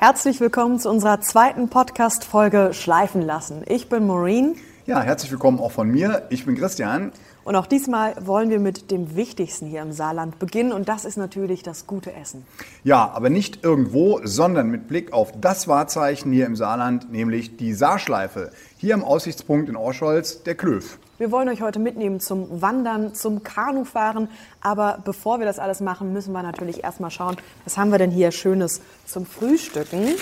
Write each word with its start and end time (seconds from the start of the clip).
Herzlich 0.00 0.38
willkommen 0.38 0.78
zu 0.78 0.88
unserer 0.90 1.20
zweiten 1.22 1.70
Podcast-Folge 1.70 2.70
Schleifen 2.72 3.20
lassen. 3.20 3.64
Ich 3.66 3.88
bin 3.88 4.06
Maureen. 4.06 4.54
Ja, 4.88 5.02
herzlich 5.02 5.30
willkommen 5.30 5.60
auch 5.60 5.72
von 5.72 5.90
mir. 5.90 6.22
Ich 6.30 6.46
bin 6.46 6.56
Christian. 6.56 7.12
Und 7.44 7.56
auch 7.56 7.66
diesmal 7.66 8.14
wollen 8.26 8.48
wir 8.48 8.58
mit 8.58 8.90
dem 8.90 9.16
Wichtigsten 9.16 9.66
hier 9.66 9.82
im 9.82 9.92
Saarland 9.92 10.38
beginnen 10.38 10.72
und 10.72 10.88
das 10.88 11.04
ist 11.04 11.18
natürlich 11.18 11.62
das 11.62 11.86
gute 11.86 12.14
Essen. 12.14 12.46
Ja, 12.84 13.10
aber 13.10 13.28
nicht 13.28 13.62
irgendwo, 13.62 14.20
sondern 14.24 14.70
mit 14.70 14.88
Blick 14.88 15.12
auf 15.12 15.38
das 15.38 15.68
Wahrzeichen 15.68 16.32
hier 16.32 16.46
im 16.46 16.56
Saarland, 16.56 17.12
nämlich 17.12 17.58
die 17.58 17.74
Saarschleife. 17.74 18.50
Hier 18.78 18.94
am 18.94 19.04
Aussichtspunkt 19.04 19.68
in 19.68 19.76
Orscholz, 19.76 20.42
der 20.44 20.54
Klöf. 20.54 20.98
Wir 21.18 21.30
wollen 21.30 21.50
euch 21.50 21.60
heute 21.60 21.80
mitnehmen 21.80 22.18
zum 22.18 22.62
Wandern, 22.62 23.14
zum 23.14 23.42
Kanufahren. 23.42 24.30
Aber 24.62 25.00
bevor 25.04 25.38
wir 25.38 25.44
das 25.44 25.58
alles 25.58 25.80
machen, 25.80 26.14
müssen 26.14 26.32
wir 26.32 26.42
natürlich 26.42 26.82
erstmal 26.82 27.10
schauen, 27.10 27.36
was 27.64 27.76
haben 27.76 27.92
wir 27.92 27.98
denn 27.98 28.10
hier 28.10 28.30
Schönes 28.32 28.80
zum 29.04 29.26
Frühstücken. 29.26 30.14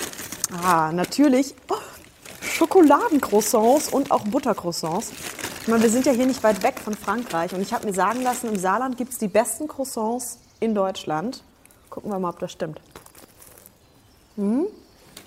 Ah, 0.61 0.91
natürlich 0.91 1.55
oh, 1.69 1.75
Schokoladencroissants 2.57 3.89
und 3.89 4.09
auch 4.09 4.23
Buttercroissants. 4.23 5.11
Ich 5.61 5.67
meine, 5.67 5.83
wir 5.83 5.91
sind 5.91 6.07
ja 6.07 6.11
hier 6.11 6.25
nicht 6.25 6.41
weit 6.41 6.63
weg 6.63 6.79
von 6.83 6.95
Frankreich 6.95 7.53
und 7.53 7.61
ich 7.61 7.71
habe 7.71 7.85
mir 7.85 7.93
sagen 7.93 8.23
lassen, 8.23 8.47
im 8.47 8.57
Saarland 8.57 8.97
gibt 8.97 9.11
es 9.13 9.19
die 9.19 9.27
besten 9.27 9.67
Croissants 9.67 10.39
in 10.59 10.73
Deutschland. 10.73 11.43
Gucken 11.91 12.11
wir 12.11 12.17
mal, 12.17 12.29
ob 12.29 12.39
das 12.39 12.51
stimmt. 12.51 12.81
Hm? 14.37 14.65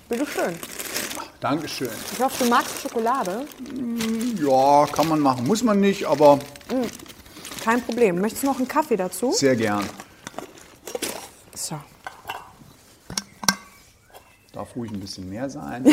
Bitteschön. 0.09 0.57
Dankeschön. 1.39 1.89
Ich 2.11 2.21
hoffe, 2.21 2.43
du 2.43 2.49
magst 2.49 2.81
Schokolade. 2.81 3.45
Ja, 4.37 4.85
kann 4.91 5.07
man 5.07 5.21
machen. 5.21 5.47
Muss 5.47 5.63
man 5.63 5.79
nicht, 5.79 6.05
aber 6.05 6.37
Kein 7.63 7.81
Problem. 7.81 8.19
Möchtest 8.19 8.43
du 8.43 8.47
noch 8.47 8.57
einen 8.57 8.67
Kaffee 8.67 8.97
dazu? 8.97 9.31
sehr 9.31 9.55
gern. 9.55 9.87
So. 11.55 11.79
Darf 14.53 14.75
ruhig 14.75 14.91
ein 14.91 14.99
bisschen 14.99 15.29
mehr 15.29 15.49
sein. 15.49 15.85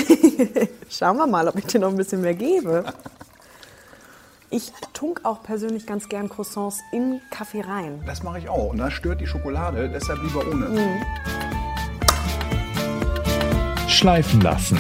Schauen 0.90 1.16
wir 1.16 1.28
mal, 1.28 1.46
ob 1.46 1.56
ich 1.56 1.66
dir 1.66 1.78
noch 1.78 1.90
ein 1.90 1.96
bisschen 1.96 2.20
mehr 2.20 2.34
gebe. 2.34 2.84
Ich 4.50 4.72
tunk 4.94 5.20
auch 5.24 5.44
persönlich 5.44 5.86
ganz 5.86 6.08
gern 6.08 6.28
Croissants 6.28 6.80
in 6.90 7.20
Kaffee 7.30 7.60
rein. 7.60 8.02
Das 8.04 8.24
mache 8.24 8.38
ich 8.38 8.48
auch. 8.48 8.70
Und 8.70 8.78
das 8.78 8.94
stört 8.94 9.20
die 9.20 9.26
Schokolade, 9.28 9.88
deshalb 9.88 10.20
lieber 10.22 10.40
ohne. 10.40 11.04
Schleifen 13.86 14.40
lassen. 14.40 14.78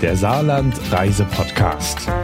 Der 0.00 0.16
Saarland 0.16 0.78
Reise-Podcast. 0.92 2.06
Ja, 2.06 2.23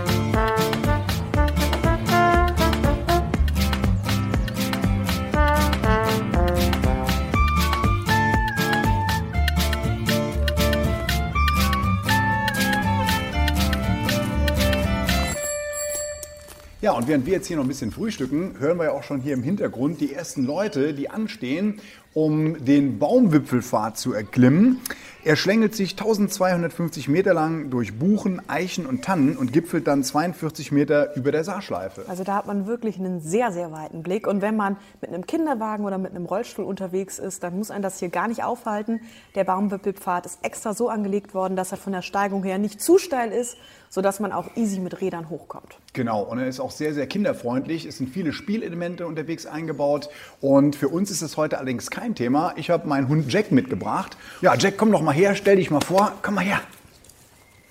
und 17.01 17.09
während 17.09 17.25
wir 17.25 17.33
jetzt 17.33 17.47
hier 17.47 17.57
noch 17.57 17.65
ein 17.65 17.69
bisschen 17.69 17.93
frühstücken, 17.93 18.57
hören 18.59 18.77
wir 18.77 18.85
ja 18.85 18.93
auch 18.93 19.03
schon 19.03 19.23
hier 19.23 19.33
im 19.33 19.43
Hintergrund 19.43 20.03
die 20.03 20.13
ersten 20.13 20.45
Leute, 20.45 20.93
die 20.93 21.09
anstehen, 21.09 21.81
um 22.13 22.63
den 22.63 22.99
Baumwipfelpfad 22.99 23.97
zu 23.97 24.13
erklimmen. 24.13 24.81
Er 25.25 25.37
schlängelt 25.37 25.75
sich 25.75 25.93
1250 25.93 27.09
Meter 27.09 27.33
lang 27.33 27.71
durch 27.71 27.99
Buchen, 27.99 28.43
Eichen 28.49 28.85
und 28.85 29.03
Tannen 29.03 29.39
und 29.39 29.53
gipfelt 29.53 29.87
dann 29.87 30.03
42 30.03 30.73
Meter 30.73 31.15
über 31.17 31.33
der 31.33 31.43
Saarschleife. 31.45 32.05
Also 32.07 32.23
da 32.23 32.37
hat 32.37 32.47
man 32.47 32.67
wirklich 32.67 32.99
einen 32.99 33.21
sehr, 33.21 33.51
sehr 33.51 33.73
weiten 33.73 34.03
Blick. 34.03 34.27
Und 34.27 34.43
wenn 34.43 34.57
man 34.57 34.77
mit 35.01 35.11
einem 35.11 35.27
Kinderwagen 35.27 35.87
oder 35.87 35.97
mit 35.97 36.11
einem 36.11 36.27
Rollstuhl 36.27 36.65
unterwegs 36.65 37.19
ist, 37.19 37.43
dann 37.43 37.57
muss 37.57 37.71
einen 37.71 37.83
das 37.83 37.99
hier 37.99 38.11
gar 38.11 38.29
nicht 38.29 38.43
aufhalten. 38.43 39.01
Der 39.35 39.45
Baumwipfelpfad 39.45 40.27
ist 40.27 40.39
extra 40.43 40.75
so 40.75 40.91
angelegt 40.91 41.33
worden, 41.33 41.57
dass 41.57 41.71
er 41.71 41.79
von 41.79 41.93
der 41.93 42.03
Steigung 42.03 42.43
her 42.43 42.59
nicht 42.59 42.83
zu 42.83 42.99
steil 42.99 43.31
ist, 43.31 43.57
sodass 43.91 44.21
man 44.21 44.33
auch 44.33 44.47
easy 44.57 44.79
mit 44.79 45.01
Rädern 45.01 45.29
hochkommt. 45.29 45.77
Genau, 45.93 46.23
und 46.23 46.39
er 46.39 46.47
ist 46.47 46.61
auch 46.61 46.71
sehr, 46.71 46.95
sehr 46.95 47.09
kinderfreundlich. 47.09 47.85
Es 47.85 47.99
sind 47.99 48.09
viele 48.09 48.33
Spielelemente 48.33 49.07
unterwegs 49.07 49.47
eingebaut. 49.47 50.09
Und 50.41 50.77
für 50.77 50.89
uns 50.89 51.11
ist 51.11 51.23
es 51.23 51.37
heute 51.37 51.59
allerdings 51.59 51.91
kein 51.91 52.15
Thema. 52.15 52.55
Ich 52.57 52.71
habe 52.71 52.89
meinen 52.89 53.09
Hund 53.09 53.31
Jack 53.31 53.51
mitgebracht. 53.51 54.17
Ja, 54.41 54.55
Jack, 54.57 54.79
komm 54.79 54.93
doch 54.93 55.03
mal 55.03 55.13
her, 55.13 55.35
stell 55.35 55.57
dich 55.57 55.71
mal 55.71 55.81
vor. 55.81 56.13
Komm 56.23 56.37
mal 56.37 56.45
her. 56.45 56.61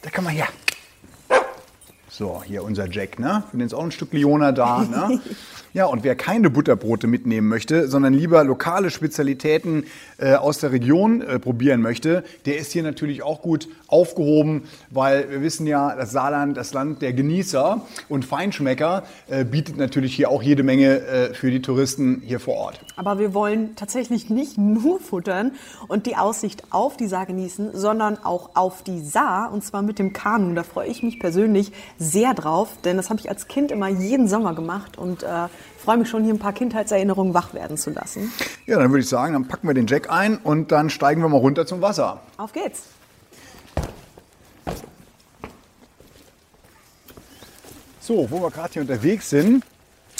Da 0.01 0.09
komm 0.13 0.25
mal 0.25 0.33
her. 0.33 0.47
So, 2.09 2.43
hier 2.43 2.63
unser 2.63 2.89
Jack, 2.89 3.17
ne? 3.17 3.43
Für 3.49 3.57
den 3.57 3.65
ist 3.65 3.73
auch 3.73 3.83
ein 3.83 3.91
Stück 3.91 4.11
Leona 4.11 4.51
da, 4.51 4.83
ne? 4.83 5.21
Ja, 5.71 5.85
und 5.85 6.03
wer 6.03 6.15
keine 6.15 6.49
Butterbrote 6.49 7.05
mitnehmen 7.05 7.47
möchte, 7.47 7.87
sondern 7.87 8.13
lieber 8.13 8.43
lokale 8.43 8.89
Spezialitäten 8.89 9.85
äh, 10.17 10.33
aus 10.33 10.57
der 10.57 10.71
Region 10.71 11.21
äh, 11.21 11.37
probieren 11.37 11.81
möchte, 11.81 12.23
der 12.47 12.57
ist 12.57 12.71
hier 12.71 12.81
natürlich 12.81 13.21
auch 13.21 13.43
gut 13.43 13.67
aufgehoben, 13.87 14.63
weil 14.89 15.29
wir 15.29 15.41
wissen 15.43 15.67
ja, 15.67 15.95
das 15.95 16.11
Saarland, 16.11 16.57
das 16.57 16.73
Land 16.73 17.03
der 17.03 17.13
Genießer 17.13 17.85
und 18.07 18.25
Feinschmecker, 18.25 19.03
äh, 19.27 19.45
bietet 19.45 19.77
natürlich 19.77 20.15
hier 20.15 20.31
auch 20.31 20.41
jede 20.41 20.63
Menge 20.63 21.01
äh, 21.01 21.33
für 21.35 21.51
die 21.51 21.61
Touristen 21.61 22.23
hier 22.25 22.39
vor 22.39 22.55
Ort. 22.55 22.79
Aber 22.95 23.19
wir 23.19 23.35
wollen 23.35 23.75
tatsächlich 23.75 24.29
nicht 24.31 24.57
nur 24.57 24.99
futtern 24.99 25.51
und 25.87 26.07
die 26.07 26.15
Aussicht 26.15 26.63
auf 26.71 26.97
die 26.97 27.07
Saar 27.07 27.27
genießen, 27.27 27.71
sondern 27.73 28.17
auch 28.23 28.51
auf 28.55 28.81
die 28.81 29.01
Saar 29.01 29.51
und 29.53 29.63
zwar 29.63 29.83
mit 29.83 29.99
dem 29.99 30.13
Kanu. 30.13 30.53
Da 30.55 30.63
freue 30.63 30.87
ich 30.87 31.03
mich 31.03 31.19
persönlich 31.19 31.71
sehr 31.99 32.33
drauf, 32.33 32.69
denn 32.83 32.97
das 32.97 33.11
habe 33.11 33.19
ich 33.19 33.29
als 33.29 33.47
Kind 33.47 33.71
immer 33.71 33.87
jeden 33.87 34.27
Sommer 34.27 34.55
gemacht 34.55 34.97
und 34.97 35.21
äh, 35.21 35.27
freue 35.89 35.97
mich 35.97 36.09
schon, 36.09 36.23
hier 36.23 36.35
ein 36.35 36.37
paar 36.37 36.53
Kindheitserinnerungen 36.53 37.33
wach 37.33 37.55
werden 37.55 37.75
zu 37.75 37.89
lassen. 37.89 38.31
Ja, 38.67 38.77
dann 38.77 38.91
würde 38.91 38.99
ich 38.99 39.09
sagen, 39.09 39.33
dann 39.33 39.47
packen 39.47 39.67
wir 39.67 39.73
den 39.73 39.87
Jack 39.87 40.11
ein 40.11 40.37
und 40.37 40.71
dann 40.71 40.91
steigen 40.91 41.19
wir 41.19 41.29
mal 41.29 41.37
runter 41.37 41.65
zum 41.65 41.81
Wasser. 41.81 42.21
Auf 42.37 42.53
geht's! 42.53 42.83
So, 47.99 48.29
wo 48.29 48.39
wir 48.39 48.51
gerade 48.51 48.73
hier 48.73 48.83
unterwegs 48.83 49.31
sind, 49.31 49.63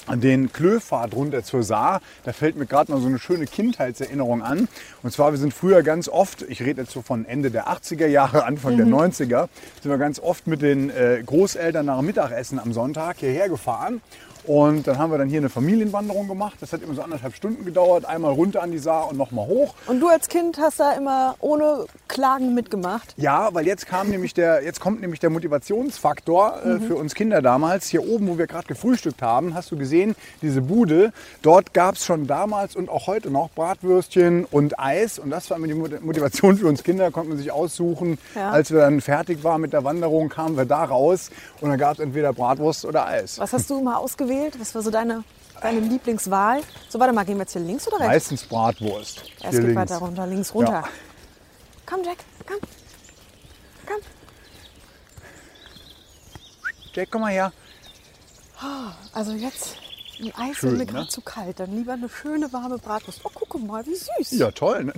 an 0.07 0.21
den 0.21 0.51
Klöfpfad 0.51 1.13
runter 1.13 1.43
zur 1.43 1.61
Saar, 1.61 2.01
da 2.23 2.33
fällt 2.33 2.55
mir 2.55 2.65
gerade 2.65 2.91
noch 2.91 2.99
so 2.99 3.05
eine 3.05 3.19
schöne 3.19 3.45
Kindheitserinnerung 3.45 4.41
an. 4.41 4.67
Und 5.03 5.13
zwar, 5.13 5.33
wir 5.33 5.37
sind 5.37 5.53
früher 5.53 5.83
ganz 5.83 6.09
oft, 6.09 6.41
ich 6.41 6.63
rede 6.63 6.81
jetzt 6.81 6.93
so 6.93 7.03
von 7.03 7.25
Ende 7.25 7.51
der 7.51 7.67
80er 7.67 8.07
Jahre, 8.07 8.43
Anfang 8.43 8.75
der 8.75 8.87
90er, 8.87 9.49
sind 9.83 9.91
wir 9.91 9.99
ganz 9.99 10.19
oft 10.19 10.47
mit 10.47 10.63
den 10.63 10.89
äh, 10.89 11.21
Großeltern 11.23 11.85
nach 11.85 11.97
dem 11.97 12.07
Mittagessen 12.07 12.57
am 12.57 12.73
Sonntag 12.73 13.17
hierher 13.19 13.49
gefahren. 13.49 14.01
Und 14.49 14.87
dann 14.87 14.97
haben 14.97 15.11
wir 15.11 15.19
dann 15.19 15.29
hier 15.29 15.37
eine 15.41 15.49
Familienwanderung 15.49 16.27
gemacht. 16.27 16.55
Das 16.59 16.73
hat 16.73 16.81
immer 16.81 16.95
so 16.95 17.03
anderthalb 17.03 17.35
Stunden 17.35 17.65
gedauert. 17.65 18.05
Einmal 18.05 18.31
runter 18.33 18.63
an 18.63 18.71
die 18.71 18.79
Saar 18.79 19.07
und 19.07 19.15
nochmal 19.15 19.45
hoch. 19.45 19.75
Und 19.85 19.99
du 19.99 20.07
als 20.07 20.27
Kind 20.27 20.57
hast 20.57 20.79
da 20.79 20.93
immer 20.93 21.35
ohne 21.39 21.85
Klagen 22.07 22.55
mitgemacht. 22.55 23.13
Ja, 23.15 23.49
weil 23.53 23.67
jetzt 23.67 23.85
kam 23.85 24.09
nämlich 24.09 24.33
der, 24.33 24.63
jetzt 24.63 24.79
kommt 24.79 25.01
nämlich 25.01 25.19
der 25.19 25.29
Motivationsfaktor 25.29 26.65
äh, 26.65 26.79
für 26.79 26.95
uns 26.95 27.13
Kinder 27.13 27.43
damals. 27.43 27.89
Hier 27.89 28.09
oben, 28.09 28.27
wo 28.27 28.39
wir 28.39 28.47
gerade 28.47 28.65
gefrühstückt 28.65 29.21
haben, 29.21 29.53
hast 29.53 29.69
du 29.69 29.77
gesehen, 29.77 30.15
diese 30.41 30.63
Bude. 30.63 31.13
Dort 31.43 31.75
gab 31.75 31.93
es 31.93 32.03
schon 32.03 32.25
damals 32.25 32.75
und 32.75 32.89
auch 32.89 33.05
heute 33.05 33.29
noch 33.29 33.51
Bratwürstchen 33.51 34.45
und 34.45 34.79
Eis. 34.79 35.19
Und 35.19 35.29
das 35.29 35.47
war 35.51 35.57
immer 35.57 35.67
die 35.67 35.75
Mot- 35.75 36.01
Motivation 36.03 36.57
für 36.57 36.65
uns 36.65 36.81
Kinder, 36.81 37.11
konnten 37.11 37.29
wir 37.33 37.37
sich 37.37 37.51
aussuchen. 37.51 38.17
Ja. 38.33 38.49
Als 38.49 38.71
wir 38.71 38.79
dann 38.79 38.99
fertig 38.99 39.43
waren 39.43 39.61
mit 39.61 39.73
der 39.73 39.83
Wanderung, 39.83 40.29
kamen 40.29 40.57
wir 40.57 40.65
da 40.65 40.85
raus 40.85 41.29
und 41.61 41.69
dann 41.69 41.77
gab 41.77 41.93
es 41.93 41.99
entweder 41.99 42.33
Bratwurst 42.33 42.83
oder 42.85 43.05
Eis. 43.05 43.37
Was 43.37 43.53
hast 43.53 43.69
du 43.69 43.79
mal 43.83 43.97
ausgewählt? 43.97 44.38
Was 44.57 44.75
war 44.75 44.81
so 44.81 44.91
deine, 44.91 45.23
deine 45.61 45.79
Lieblingswahl? 45.81 46.61
So, 46.89 46.99
warte 46.99 47.13
mal, 47.13 47.25
gehen 47.25 47.35
wir 47.37 47.41
jetzt 47.43 47.53
hier 47.53 47.61
links 47.61 47.87
oder 47.87 47.97
rechts? 47.99 48.07
Meistens 48.31 48.43
Bratwurst. 48.43 49.23
Es 49.41 49.51
geht 49.51 49.61
links. 49.61 49.75
weiter 49.75 49.97
runter, 49.97 50.27
links 50.27 50.53
runter. 50.53 50.71
Ja. 50.71 50.89
Komm, 51.85 52.03
Jack, 52.03 52.17
komm. 52.47 52.57
Komm. 53.87 53.97
Jack, 56.93 57.09
komm 57.11 57.21
mal 57.21 57.31
her. 57.31 57.51
Also 59.13 59.31
jetzt, 59.33 59.77
ein 60.21 60.33
Eis 60.35 60.57
Schön, 60.57 60.71
ist 60.73 60.77
mir 60.79 60.85
ne? 60.85 60.85
gerade 60.85 61.07
zu 61.07 61.21
kalt. 61.21 61.59
Dann 61.59 61.75
lieber 61.75 61.93
eine 61.93 62.09
schöne 62.09 62.51
warme 62.51 62.77
Bratwurst. 62.77 63.21
Oh, 63.23 63.29
guck 63.33 63.63
mal, 63.65 63.85
wie 63.85 63.95
süß. 63.95 64.31
Ja, 64.39 64.51
toll. 64.51 64.83
Ne? 64.85 64.93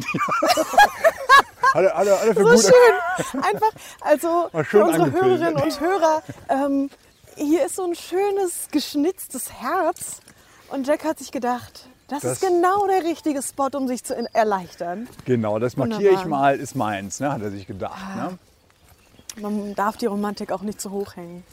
alle, 1.74 1.94
alle, 1.95 2.18
alle 2.19 2.33
für 2.33 2.44
So 2.44 2.50
gut. 2.50 2.62
schön. 2.63 3.44
Einfach, 3.44 3.71
also 4.01 4.50
für 4.63 4.83
unsere 4.83 5.04
angepilzt. 5.04 5.24
Hörerinnen 5.24 5.62
und 5.62 5.80
Hörer, 5.80 6.24
ähm, 6.50 6.89
hier 7.36 7.66
ist 7.66 7.75
so 7.75 7.86
ein 7.86 7.95
schönes, 7.95 8.68
geschnitztes 8.72 9.51
Herz. 9.54 10.22
Und 10.69 10.88
Jack 10.88 11.04
hat 11.04 11.19
sich 11.19 11.31
gedacht, 11.31 11.88
das, 12.07 12.22
Das- 12.22 12.31
ist 12.33 12.42
genau 12.48 12.88
der 12.88 13.04
richtige 13.04 13.42
Spot, 13.42 13.69
um 13.74 13.88
sich 13.88 14.04
zu 14.04 14.16
erleichtern. 14.33 15.07
Genau, 15.25 15.60
das 15.60 15.78
markiere 15.78 16.13
ich 16.13 16.25
mal, 16.25 16.57
ist 16.57 16.75
meins, 16.75 17.19
ne, 17.19 17.31
hat 17.31 17.42
er 17.42 17.51
sich 17.51 17.68
gedacht. 17.68 17.98
Ne? 18.16 18.38
Man 19.42 19.75
darf 19.75 19.98
die 19.98 20.07
Romantik 20.07 20.51
auch 20.51 20.62
nicht 20.62 20.80
zu 20.81 20.92
hoch 20.92 21.16
hängen. 21.16 21.44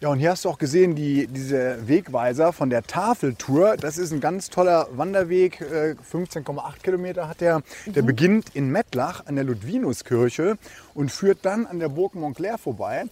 Ja, 0.00 0.08
und 0.10 0.18
hier 0.18 0.32
hast 0.32 0.44
du 0.44 0.50
auch 0.50 0.58
gesehen, 0.58 0.96
die, 0.96 1.28
diese 1.28 1.88
Wegweiser 1.88 2.52
von 2.52 2.68
der 2.68 2.82
Tafeltour. 2.82 3.76
Das 3.76 3.96
ist 3.96 4.12
ein 4.12 4.20
ganz 4.20 4.50
toller 4.50 4.88
Wanderweg. 4.92 5.60
äh, 5.62 5.94
15,8 6.12 6.82
Kilometer 6.82 7.26
hat 7.28 7.40
der. 7.40 7.62
Der 7.86 8.02
beginnt 8.02 8.54
in 8.54 8.68
Mettlach 8.70 9.24
an 9.26 9.36
der 9.36 9.44
Ludwinuskirche 9.44 10.58
und 10.94 11.10
führt 11.10 11.38
dann 11.42 11.64
an 11.64 11.78
der 11.78 11.88
Burg 11.88 12.14
Montclair 12.16 12.58
vorbei. 12.58 13.04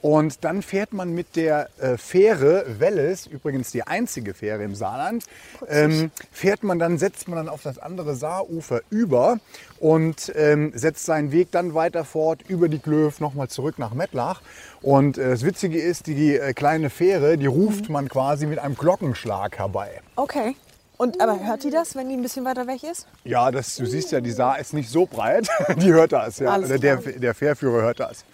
Und 0.00 0.44
dann 0.44 0.62
fährt 0.62 0.92
man 0.92 1.14
mit 1.14 1.36
der 1.36 1.68
äh, 1.78 1.96
Fähre 1.96 2.64
Welles, 2.78 3.26
übrigens 3.26 3.70
die 3.70 3.84
einzige 3.84 4.34
Fähre 4.34 4.64
im 4.64 4.74
Saarland, 4.74 5.24
ähm, 5.68 6.10
fährt 6.30 6.64
man 6.64 6.78
dann, 6.78 6.98
setzt 6.98 7.28
man 7.28 7.36
dann 7.36 7.48
auf 7.48 7.62
das 7.62 7.78
andere 7.78 8.16
Saarufer 8.16 8.80
über 8.90 9.38
und 9.78 10.32
ähm, 10.34 10.72
setzt 10.74 11.04
seinen 11.06 11.30
Weg 11.30 11.52
dann 11.52 11.74
weiter 11.74 12.04
fort 12.04 12.42
über 12.48 12.68
die 12.68 12.80
Klöf 12.80 13.20
nochmal 13.20 13.48
zurück 13.48 13.78
nach 13.78 13.94
Mettlach. 13.94 14.42
Und 14.80 15.18
äh, 15.18 15.30
das 15.30 15.44
Witzige 15.44 15.80
ist, 15.80 16.08
die 16.08 16.36
äh, 16.36 16.52
kleine 16.52 16.90
Fähre, 16.90 17.38
die 17.38 17.46
ruft 17.46 17.88
man 17.88 18.08
quasi 18.08 18.46
mit 18.46 18.58
einem 18.58 18.74
Glockenschlag 18.74 19.58
herbei. 19.58 20.00
Okay. 20.16 20.56
Und 21.02 21.20
aber 21.20 21.44
hört 21.44 21.64
die 21.64 21.70
das, 21.70 21.96
wenn 21.96 22.08
die 22.08 22.14
ein 22.14 22.22
bisschen 22.22 22.44
weiter 22.44 22.66
weg 22.68 22.84
ist? 22.84 23.08
Ja, 23.24 23.50
das, 23.50 23.74
du 23.74 23.86
siehst 23.86 24.12
ja, 24.12 24.20
die 24.20 24.30
Saar 24.30 24.60
ist 24.60 24.72
nicht 24.72 24.88
so 24.88 25.06
breit. 25.06 25.48
Die 25.78 25.92
hört 25.92 26.12
das, 26.12 26.38
ja. 26.38 26.50
Alles 26.50 26.80
der, 26.80 26.96
der 26.96 27.34
Fährführer 27.34 27.82
hört 27.82 27.98
das. 27.98 28.24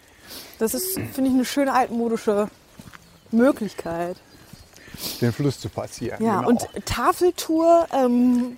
Das 0.58 0.74
ist, 0.74 0.94
finde 0.94 1.30
ich, 1.30 1.34
eine 1.34 1.44
schöne 1.44 1.72
altmodische 1.72 2.48
Möglichkeit. 3.30 4.16
Den 5.20 5.32
Fluss 5.32 5.60
zu 5.60 5.68
passieren. 5.68 6.22
Ja, 6.22 6.40
genau. 6.40 6.48
und 6.48 6.68
Tafeltour 6.84 7.86
ähm, 7.92 8.56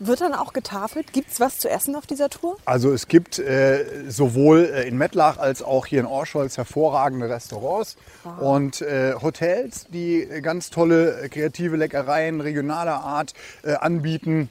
wird 0.00 0.22
dann 0.22 0.34
auch 0.34 0.52
getafelt. 0.52 1.12
Gibt 1.12 1.30
es 1.30 1.40
was 1.40 1.58
zu 1.58 1.68
essen 1.68 1.94
auf 1.94 2.06
dieser 2.06 2.30
Tour? 2.30 2.56
Also 2.64 2.92
es 2.92 3.06
gibt 3.06 3.38
äh, 3.38 3.84
sowohl 4.08 4.64
äh, 4.64 4.88
in 4.88 4.96
Mettlach 4.96 5.38
als 5.38 5.62
auch 5.62 5.86
hier 5.86 6.00
in 6.00 6.06
Orscholz 6.06 6.56
hervorragende 6.56 7.28
Restaurants 7.28 7.96
und 8.40 8.80
äh, 8.80 9.14
Hotels, 9.20 9.86
die 9.92 10.22
äh, 10.22 10.40
ganz 10.40 10.70
tolle 10.70 11.20
äh, 11.20 11.28
kreative 11.28 11.76
Leckereien 11.76 12.40
regionaler 12.40 13.00
Art 13.00 13.34
äh, 13.62 13.74
anbieten. 13.74 14.48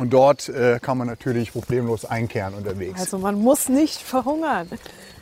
Und 0.00 0.10
dort 0.10 0.48
äh, 0.48 0.78
kann 0.80 0.98
man 0.98 1.06
natürlich 1.06 1.52
problemlos 1.52 2.04
einkehren 2.04 2.54
unterwegs. 2.54 2.98
Also 3.00 3.18
man 3.18 3.40
muss 3.40 3.68
nicht 3.68 4.00
verhungern. 4.00 4.68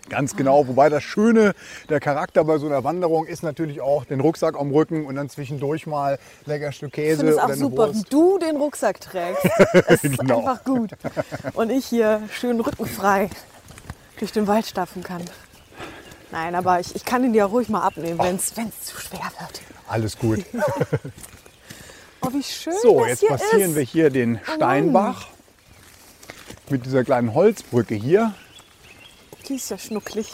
Ganz 0.08 0.36
genau. 0.36 0.66
Wobei 0.68 0.88
das 0.88 1.02
Schöne, 1.02 1.54
der 1.90 2.00
Charakter 2.00 2.44
bei 2.44 2.58
so 2.58 2.66
einer 2.66 2.82
Wanderung 2.84 3.26
ist 3.26 3.42
natürlich 3.42 3.80
auch 3.80 4.04
den 4.06 4.20
Rucksack 4.20 4.58
am 4.58 4.70
Rücken 4.70 5.04
und 5.04 5.16
dann 5.16 5.28
zwischendurch 5.28 5.86
mal 5.86 6.18
lecker 6.46 6.72
Stück 6.72 6.88
Ich 6.90 6.94
Käse 6.94 7.16
finde 7.18 7.32
es 7.32 7.38
oder 7.38 7.46
auch 7.52 7.54
super, 7.54 7.90
wie 7.90 7.96
Wurst. 7.96 8.12
du 8.12 8.38
den 8.38 8.56
Rucksack 8.56 9.00
trägst. 9.00 9.44
Es 9.88 10.04
ist 10.04 10.18
Genau. 10.18 10.38
einfach 10.38 10.64
gut. 10.64 10.90
Und 11.54 11.70
ich 11.70 11.84
hier 11.86 12.22
schön 12.32 12.60
rückenfrei 12.60 13.28
durch 14.18 14.32
den 14.32 14.46
Wald 14.46 14.66
stapfen 14.66 15.02
kann. 15.02 15.22
Nein, 16.30 16.54
aber 16.54 16.80
ich, 16.80 16.94
ich 16.94 17.04
kann 17.04 17.24
ihn 17.24 17.40
auch 17.42 17.50
ruhig 17.50 17.68
mal 17.68 17.82
abnehmen, 17.82 18.18
wenn 18.18 18.36
es 18.36 18.54
zu 18.84 18.98
schwer 19.00 19.20
wird. 19.40 19.60
Alles 19.88 20.18
gut. 20.18 20.44
Oh, 22.20 22.28
wie 22.32 22.42
schön 22.42 22.72
So, 22.82 23.04
jetzt 23.06 23.26
passieren 23.26 23.70
ist. 23.70 23.76
wir 23.76 23.82
hier 23.82 24.10
den 24.10 24.40
Steinbach 24.56 25.28
mit 26.70 26.84
dieser 26.84 27.04
kleinen 27.04 27.34
Holzbrücke 27.34 27.94
hier. 27.94 28.34
Die 29.48 29.54
ist 29.54 29.70
ja 29.70 29.78
schnucklig. 29.78 30.32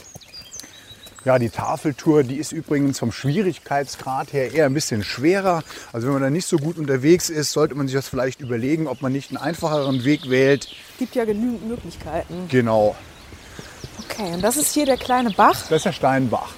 Ja, 1.25 1.39
die 1.39 1.49
Tafeltour, 1.49 2.23
die 2.23 2.37
ist 2.37 2.53
übrigens 2.53 2.99
vom 2.99 3.11
Schwierigkeitsgrad 3.11 4.33
her 4.35 4.53
eher 4.53 4.67
ein 4.67 4.75
bisschen 4.75 5.03
schwerer. 5.03 5.63
Also 5.93 6.07
wenn 6.07 6.15
man 6.15 6.23
da 6.23 6.31
nicht 6.31 6.47
so 6.47 6.59
gut 6.59 6.77
unterwegs 6.77 7.31
ist, 7.31 7.53
sollte 7.53 7.75
man 7.75 7.87
sich 7.87 7.95
das 7.97 8.09
vielleicht 8.09 8.41
überlegen, 8.41 8.87
ob 8.89 9.01
man 9.01 9.13
nicht 9.13 9.31
einen 9.31 9.39
einfacheren 9.39 10.05
Weg 10.05 10.29
wählt. 10.29 10.69
Gibt 10.99 11.15
ja 11.15 11.25
genügend 11.25 11.67
Möglichkeiten. 11.67 12.47
Genau, 12.49 12.95
Okay, 14.11 14.35
und 14.35 14.43
das 14.43 14.57
ist 14.57 14.75
hier 14.75 14.87
der 14.87 14.97
kleine 14.97 15.31
Bach. 15.31 15.57
das 15.69 15.79
ist 15.79 15.87
der 15.87 15.93
Steinbach. 15.93 16.51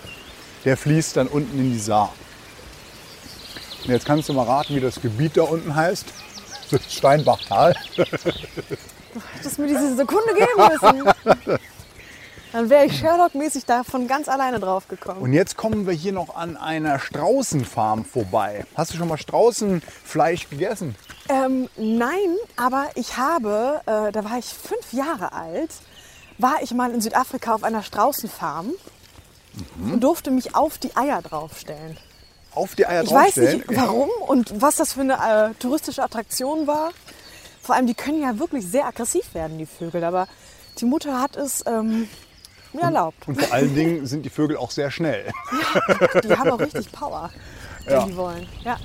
Der 0.65 0.77
fließt 0.77 1.17
dann 1.17 1.27
unten 1.27 1.59
in 1.59 1.73
die 1.73 1.79
Saar. 1.79 2.13
Und 3.87 3.93
jetzt 3.93 4.05
kannst 4.05 4.29
du 4.29 4.33
mal 4.33 4.45
raten, 4.45 4.75
wie 4.75 4.81
das 4.81 5.01
Gebiet 5.01 5.37
da 5.37 5.43
unten 5.43 5.75
heißt. 5.75 6.07
Das 6.73 6.93
Steinbachtal. 6.93 7.77
Hättest 9.35 9.59
mir 9.61 9.69
diese 9.69 9.95
Sekunde 9.95 10.35
geben 10.35 10.69
müssen. 10.69 11.49
Dann 12.53 12.69
wäre 12.69 12.87
ich 12.87 12.99
Sherlock-mäßig 12.99 13.65
da 13.67 13.85
von 13.85 14.09
ganz 14.09 14.29
alleine 14.29 14.59
drauf 14.59 14.89
gekommen. 14.89 15.21
Und 15.21 15.33
jetzt 15.33 15.57
kommen 15.57 15.87
wir 15.87 15.93
hier 15.93 16.13
noch 16.13 16.35
an 16.35 16.57
einer 16.57 16.99
Straußenfarm 16.99 18.05
vorbei. 18.05 18.65
Hast 18.75 18.93
du 18.93 18.97
schon 18.97 19.07
mal 19.07 19.19
Straußenfleisch 19.19 20.49
gegessen? 20.51 20.97
Ähm, 21.29 21.69
nein, 21.77 22.37
aber 22.57 22.87
ich 22.95 23.17
habe, 23.17 23.83
äh, 23.87 24.11
da 24.11 24.25
war 24.25 24.39
ich 24.39 24.47
fünf 24.47 24.93
Jahre 24.93 25.33
alt, 25.33 25.71
war 26.39 26.57
ich 26.63 26.73
mal 26.73 26.93
in 26.93 27.01
Südafrika 27.01 27.55
auf 27.55 27.63
einer 27.63 27.83
Straußenfarm 27.83 28.71
und 29.79 30.01
durfte 30.01 30.31
mich 30.33 30.57
auf 30.57 30.79
die 30.79 30.97
Eier 30.97 31.23
draufstellen. 31.23 31.97
Auf 32.57 32.75
die 32.75 32.87
Eier 32.87 33.05
Ich 33.05 33.13
weiß 33.13 33.37
nicht 33.37 33.65
warum 33.69 34.09
und 34.27 34.61
was 34.61 34.77
das 34.77 34.95
für 34.95 35.03
eine 35.03 35.15
äh, 35.51 35.55
touristische 35.61 36.03
Attraktion 36.03 36.67
war. 36.67 36.91
Vor 37.63 37.75
allem, 37.77 37.87
die 37.87 37.95
können 37.95 38.21
ja 38.23 38.39
wirklich 38.39 38.67
sehr 38.67 38.87
aggressiv 38.87 39.35
werden, 39.35 39.59
die 39.59 39.67
Vögel. 39.67 40.03
Aber 40.05 40.27
die 40.79 40.85
Mutter 40.85 41.21
hat 41.21 41.37
es 41.37 41.63
ähm, 41.67 42.09
mir 42.73 42.83
erlaubt. 42.83 43.29
Und 43.29 43.41
vor 43.43 43.53
allen 43.55 43.75
Dingen 43.77 44.07
sind 44.07 44.23
die 44.25 44.31
Vögel 44.31 44.57
auch 44.57 44.71
sehr 44.71 44.91
schnell. 44.91 45.31
Die 46.25 46.35
haben 46.37 46.51
auch 46.51 46.59
richtig 46.61 46.91
Power, 46.93 47.31
wenn 47.85 47.93
Ja. 47.95 48.05
die 48.07 48.17
wollen. 48.17 48.49
Ja. 48.65 48.77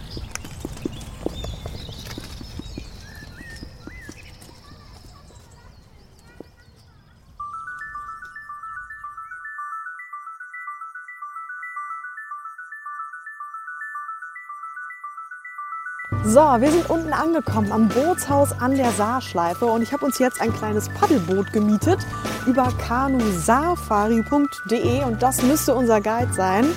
So, 16.32 16.40
wir 16.40 16.72
sind 16.72 16.90
unten 16.90 17.12
angekommen 17.12 17.74
am 17.74 17.90
Bootshaus 17.90 18.58
an 18.62 18.78
der 18.78 18.90
Saarschleife 18.92 19.66
und 19.66 19.82
ich 19.82 19.92
habe 19.92 20.06
uns 20.06 20.18
jetzt 20.18 20.40
ein 20.40 20.54
kleines 20.54 20.88
Paddelboot 20.88 21.52
gemietet 21.52 22.00
über 22.48 22.72
kanusafari.de 22.88 25.04
und 25.04 25.22
das 25.22 25.42
müsste 25.42 25.76
unser 25.76 26.00
Guide 26.00 26.32
sein. 26.32 26.68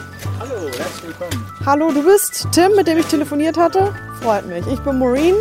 Hallo, 0.40 0.54
herzlich 0.76 1.04
willkommen. 1.04 1.46
Hallo, 1.64 1.92
du 1.92 2.02
bist 2.02 2.48
Tim, 2.50 2.74
mit 2.74 2.88
dem 2.88 2.98
ich 2.98 3.06
telefoniert 3.06 3.56
hatte. 3.56 3.94
Freut 4.20 4.44
mich. 4.48 4.66
Ich 4.66 4.80
bin 4.80 4.98
Maureen. 4.98 5.36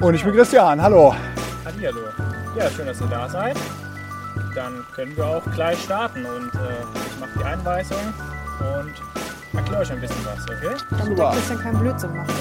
Und 0.00 0.12
ich 0.12 0.22
bin 0.22 0.34
Christian, 0.34 0.82
hallo. 0.82 1.14
Hallihallo. 1.64 2.00
Ja, 2.58 2.68
schön, 2.68 2.84
dass 2.84 3.00
ihr 3.00 3.06
da 3.06 3.26
seid. 3.26 3.56
Dann 4.54 4.84
können 4.94 5.16
wir 5.16 5.24
auch 5.24 5.42
gleich 5.54 5.82
starten 5.82 6.26
und 6.26 6.54
äh, 6.56 6.82
ich 7.06 7.18
mache 7.18 7.30
die 7.38 7.44
Einweisung 7.44 8.12
und 8.60 8.92
erkläre 9.58 9.80
euch 9.80 9.92
ein 9.92 10.00
bisschen 10.02 10.26
was, 10.26 10.42
okay? 10.42 10.74
Damit 10.90 11.06
Super. 11.06 11.30
der 11.30 11.32
Christian 11.38 11.58
keinen 11.58 11.78
Blödsinn 11.78 12.14
macht. 12.14 12.34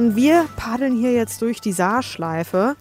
Und 0.00 0.16
wir 0.16 0.48
paddeln 0.56 0.96
hier 0.96 1.12
jetzt 1.12 1.42
durch 1.42 1.60
die 1.60 1.72
Saarschleife. 1.72 2.74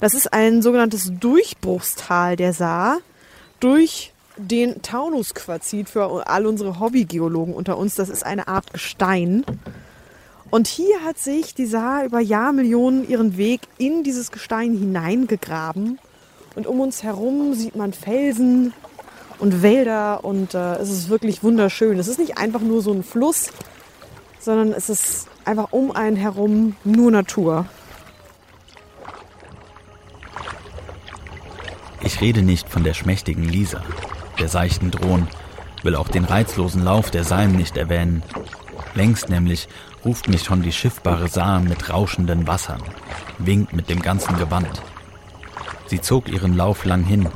Das 0.00 0.14
ist 0.14 0.32
ein 0.32 0.62
sogenanntes 0.62 1.12
Durchbruchstal 1.20 2.34
der 2.34 2.52
Saar 2.52 2.98
durch 3.60 4.12
den 4.36 4.82
Taunusquarzit 4.82 5.88
für 5.88 6.26
all 6.26 6.44
unsere 6.44 6.80
Hobbygeologen 6.80 7.54
unter 7.54 7.78
uns. 7.78 7.94
Das 7.94 8.08
ist 8.08 8.26
eine 8.26 8.48
Art 8.48 8.72
Gestein. 8.72 9.44
Und 10.50 10.66
hier 10.66 11.04
hat 11.04 11.18
sich 11.18 11.54
die 11.54 11.66
Saar 11.66 12.04
über 12.04 12.18
Jahrmillionen 12.18 13.08
ihren 13.08 13.36
Weg 13.36 13.60
in 13.78 14.02
dieses 14.02 14.32
Gestein 14.32 14.76
hineingegraben. 14.76 16.00
Und 16.56 16.66
um 16.66 16.80
uns 16.80 17.04
herum 17.04 17.54
sieht 17.54 17.76
man 17.76 17.92
Felsen 17.92 18.72
und 19.38 19.62
Wälder 19.62 20.24
und 20.24 20.54
äh, 20.54 20.74
es 20.78 20.90
ist 20.90 21.10
wirklich 21.10 21.44
wunderschön. 21.44 21.96
Es 21.96 22.08
ist 22.08 22.18
nicht 22.18 22.38
einfach 22.38 22.60
nur 22.60 22.82
so 22.82 22.92
ein 22.92 23.04
Fluss, 23.04 23.50
sondern 24.40 24.72
es 24.72 24.88
ist 24.88 25.28
einfach 25.46 25.72
um 25.72 25.92
einen 25.92 26.16
herum 26.16 26.76
nur 26.84 27.10
Natur. 27.10 27.66
Ich 32.00 32.20
rede 32.20 32.42
nicht 32.42 32.68
von 32.68 32.84
der 32.84 32.94
schmächtigen 32.94 33.44
Lisa, 33.44 33.82
der 34.38 34.48
seichten 34.48 34.90
Drohn, 34.90 35.26
will 35.82 35.96
auch 35.96 36.08
den 36.08 36.24
reizlosen 36.24 36.84
Lauf 36.84 37.10
der 37.10 37.24
Salm 37.24 37.52
nicht 37.52 37.76
erwähnen. 37.76 38.22
Längst 38.94 39.28
nämlich 39.28 39.68
ruft 40.04 40.28
mich 40.28 40.44
schon 40.44 40.62
die 40.62 40.72
schiffbare 40.72 41.28
Saar 41.28 41.60
mit 41.60 41.90
rauschenden 41.90 42.46
Wassern, 42.46 42.82
winkt 43.38 43.72
mit 43.72 43.90
dem 43.90 44.00
ganzen 44.00 44.38
Gewand. 44.38 44.82
Sie 45.86 46.00
zog 46.00 46.28
ihren 46.28 46.56
Lauf 46.56 46.84
lang 46.84 47.04
hin, 47.04 47.28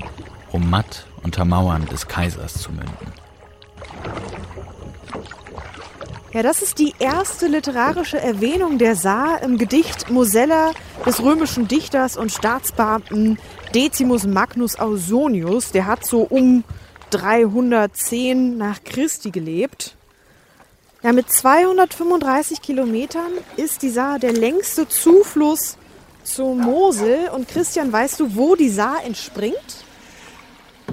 um 0.51 0.71
matt 0.71 1.07
unter 1.23 1.45
Mauern 1.45 1.87
des 1.87 2.09
Kaisers 2.09 2.55
zu 2.55 2.71
münden. 2.73 3.13
Ja, 6.33 6.45
das 6.45 6.63
ist 6.63 6.79
die 6.79 6.95
erste 7.01 7.49
literarische 7.49 8.21
Erwähnung 8.21 8.79
der 8.79 8.95
Saar 8.95 9.43
im 9.43 9.59
Gedicht 9.59 10.11
Mosella 10.11 10.71
des 11.05 11.21
römischen 11.21 11.67
Dichters 11.67 12.17
und 12.17 12.31
Staatsbeamten 12.31 13.37
Decimus 13.75 14.29
Magnus 14.29 14.77
Ausonius. 14.77 15.73
Der 15.73 15.87
hat 15.87 16.07
so 16.07 16.21
um 16.21 16.63
310 17.11 18.57
nach 18.57 18.85
Christi 18.85 19.33
gelebt. 19.33 19.97
Ja, 21.03 21.13
mit 21.13 21.33
235 21.33 22.63
Kilometern 22.63 23.33
ist 23.57 23.83
die 23.83 23.91
Saar 23.91 24.21
der 24.21 24.33
längste 24.33 24.87
Zufluss 24.87 25.79
zur 26.23 26.55
Mosel. 26.55 27.29
Und 27.35 27.49
Christian, 27.49 27.93
weißt 27.93 28.21
du, 28.21 28.37
wo 28.37 28.55
die 28.55 28.71
Saar 28.71 29.03
entspringt? 29.05 29.85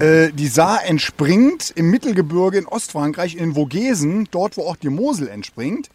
Äh, 0.00 0.32
die 0.32 0.46
Saar 0.46 0.84
entspringt 0.84 1.72
im 1.74 1.90
Mittelgebirge 1.90 2.58
in 2.58 2.66
Ostfrankreich, 2.66 3.34
in 3.34 3.54
Vogesen, 3.54 4.28
dort 4.30 4.56
wo 4.56 4.62
auch 4.62 4.76
die 4.76 4.90
Mosel 4.90 5.26
entspringt. 5.26 5.90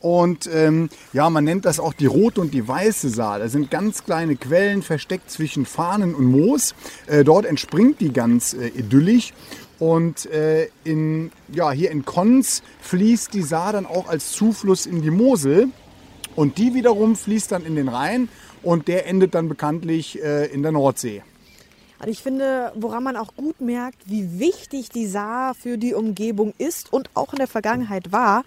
Und 0.00 0.48
ähm, 0.50 0.88
ja, 1.12 1.28
man 1.28 1.44
nennt 1.44 1.66
das 1.66 1.78
auch 1.78 1.92
die 1.92 2.06
rote 2.06 2.40
und 2.40 2.54
die 2.54 2.66
weiße 2.66 3.10
Saar. 3.10 3.40
Da 3.40 3.48
sind 3.48 3.70
ganz 3.70 4.04
kleine 4.04 4.36
Quellen 4.36 4.82
versteckt 4.82 5.30
zwischen 5.30 5.66
Fahnen 5.66 6.14
und 6.14 6.24
Moos. 6.24 6.74
Äh, 7.06 7.22
dort 7.22 7.44
entspringt 7.44 8.00
die 8.00 8.12
ganz 8.12 8.54
äh, 8.54 8.68
idyllisch. 8.68 9.34
Und 9.78 10.24
äh, 10.26 10.68
in, 10.84 11.30
ja, 11.52 11.70
hier 11.70 11.90
in 11.90 12.06
Konz 12.06 12.62
fließt 12.80 13.34
die 13.34 13.42
Saar 13.42 13.74
dann 13.74 13.84
auch 13.84 14.08
als 14.08 14.32
Zufluss 14.32 14.86
in 14.86 15.02
die 15.02 15.10
Mosel. 15.10 15.68
Und 16.34 16.56
die 16.56 16.72
wiederum 16.72 17.14
fließt 17.14 17.52
dann 17.52 17.66
in 17.66 17.76
den 17.76 17.88
Rhein 17.88 18.30
und 18.62 18.88
der 18.88 19.06
endet 19.06 19.34
dann 19.34 19.48
bekanntlich 19.48 20.22
äh, 20.22 20.46
in 20.46 20.62
der 20.62 20.72
Nordsee. 20.72 21.22
Und 22.00 22.08
ich 22.08 22.22
finde, 22.22 22.72
woran 22.76 23.02
man 23.02 23.16
auch 23.16 23.34
gut 23.34 23.60
merkt, 23.60 23.98
wie 24.06 24.38
wichtig 24.38 24.88
die 24.90 25.06
Saar 25.06 25.54
für 25.54 25.78
die 25.78 25.94
Umgebung 25.94 26.54
ist 26.58 26.92
und 26.92 27.10
auch 27.14 27.32
in 27.32 27.38
der 27.38 27.48
Vergangenheit 27.48 28.12
war, 28.12 28.44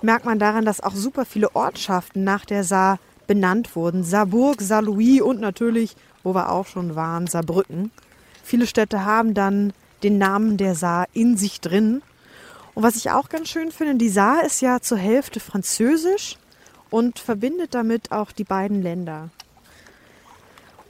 merkt 0.00 0.24
man 0.24 0.38
daran, 0.38 0.64
dass 0.64 0.80
auch 0.80 0.94
super 0.94 1.24
viele 1.24 1.54
Ortschaften 1.54 2.24
nach 2.24 2.44
der 2.44 2.64
Saar 2.64 2.98
benannt 3.26 3.76
wurden. 3.76 4.04
Saarburg, 4.04 4.60
Saarlouis 4.60 5.20
und 5.20 5.40
natürlich, 5.40 5.96
wo 6.22 6.34
wir 6.34 6.50
auch 6.50 6.66
schon 6.66 6.94
waren, 6.94 7.26
Saarbrücken. 7.26 7.90
Viele 8.42 8.66
Städte 8.66 9.04
haben 9.04 9.34
dann 9.34 9.72
den 10.02 10.18
Namen 10.18 10.56
der 10.56 10.74
Saar 10.74 11.06
in 11.12 11.36
sich 11.36 11.60
drin. 11.60 12.02
Und 12.74 12.82
was 12.82 12.96
ich 12.96 13.10
auch 13.10 13.28
ganz 13.28 13.48
schön 13.48 13.70
finde, 13.70 13.96
die 13.96 14.08
Saar 14.08 14.44
ist 14.44 14.60
ja 14.60 14.80
zur 14.80 14.98
Hälfte 14.98 15.40
französisch 15.40 16.36
und 16.90 17.18
verbindet 17.18 17.74
damit 17.74 18.12
auch 18.12 18.32
die 18.32 18.44
beiden 18.44 18.82
Länder. 18.82 19.30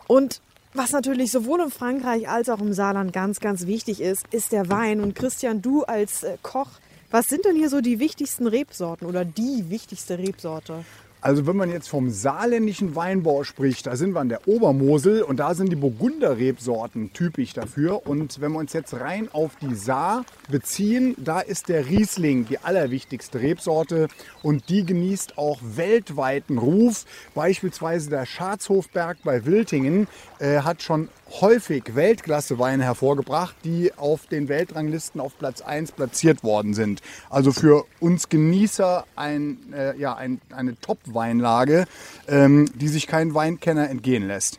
Und 0.06 0.40
was 0.74 0.90
natürlich 0.92 1.30
sowohl 1.30 1.60
in 1.60 1.70
Frankreich 1.70 2.28
als 2.28 2.48
auch 2.48 2.60
im 2.60 2.72
Saarland 2.72 3.12
ganz, 3.12 3.40
ganz 3.40 3.66
wichtig 3.66 4.00
ist, 4.00 4.26
ist 4.32 4.52
der 4.52 4.68
Wein. 4.68 5.00
Und 5.00 5.14
Christian, 5.14 5.62
du 5.62 5.84
als 5.84 6.24
äh, 6.24 6.36
Koch, 6.42 6.68
was 7.10 7.28
sind 7.28 7.44
denn 7.44 7.54
hier 7.54 7.70
so 7.70 7.80
die 7.80 8.00
wichtigsten 8.00 8.48
Rebsorten 8.48 9.06
oder 9.06 9.24
die 9.24 9.70
wichtigste 9.70 10.18
Rebsorte? 10.18 10.84
Also 11.24 11.46
wenn 11.46 11.56
man 11.56 11.70
jetzt 11.70 11.88
vom 11.88 12.10
saarländischen 12.10 12.96
Weinbau 12.96 13.44
spricht, 13.44 13.86
da 13.86 13.96
sind 13.96 14.12
wir 14.12 14.20
an 14.20 14.28
der 14.28 14.46
Obermosel 14.46 15.22
und 15.22 15.38
da 15.38 15.54
sind 15.54 15.70
die 15.72 15.76
Burgunderrebsorten 15.76 17.14
typisch 17.14 17.54
dafür. 17.54 18.06
Und 18.06 18.42
wenn 18.42 18.52
wir 18.52 18.58
uns 18.58 18.74
jetzt 18.74 18.92
rein 18.92 19.30
auf 19.32 19.56
die 19.56 19.74
Saar 19.74 20.26
beziehen, 20.50 21.14
da 21.16 21.40
ist 21.40 21.70
der 21.70 21.86
Riesling 21.86 22.44
die 22.44 22.58
allerwichtigste 22.58 23.40
Rebsorte 23.40 24.08
und 24.42 24.68
die 24.68 24.84
genießt 24.84 25.38
auch 25.38 25.60
weltweiten 25.62 26.58
Ruf. 26.58 27.06
Beispielsweise 27.34 28.10
der 28.10 28.26
Schatzhofberg 28.26 29.16
bei 29.24 29.46
Wiltingen 29.46 30.08
äh, 30.40 30.58
hat 30.58 30.82
schon 30.82 31.08
häufig 31.40 31.94
Weltklasse-Weine 31.94 32.84
hervorgebracht, 32.84 33.56
die 33.64 33.92
auf 33.94 34.26
den 34.26 34.48
Weltranglisten 34.48 35.20
auf 35.20 35.38
Platz 35.38 35.60
1 35.60 35.92
platziert 35.92 36.42
worden 36.42 36.74
sind. 36.74 37.00
Also 37.30 37.52
für 37.52 37.84
uns 38.00 38.28
Genießer 38.28 39.04
ein, 39.16 39.58
äh, 39.72 39.98
ja, 39.98 40.14
ein, 40.14 40.40
eine 40.54 40.78
Top-Weinlage, 40.80 41.86
ähm, 42.28 42.68
die 42.74 42.88
sich 42.88 43.06
kein 43.06 43.34
Weinkenner 43.34 43.88
entgehen 43.90 44.26
lässt. 44.26 44.58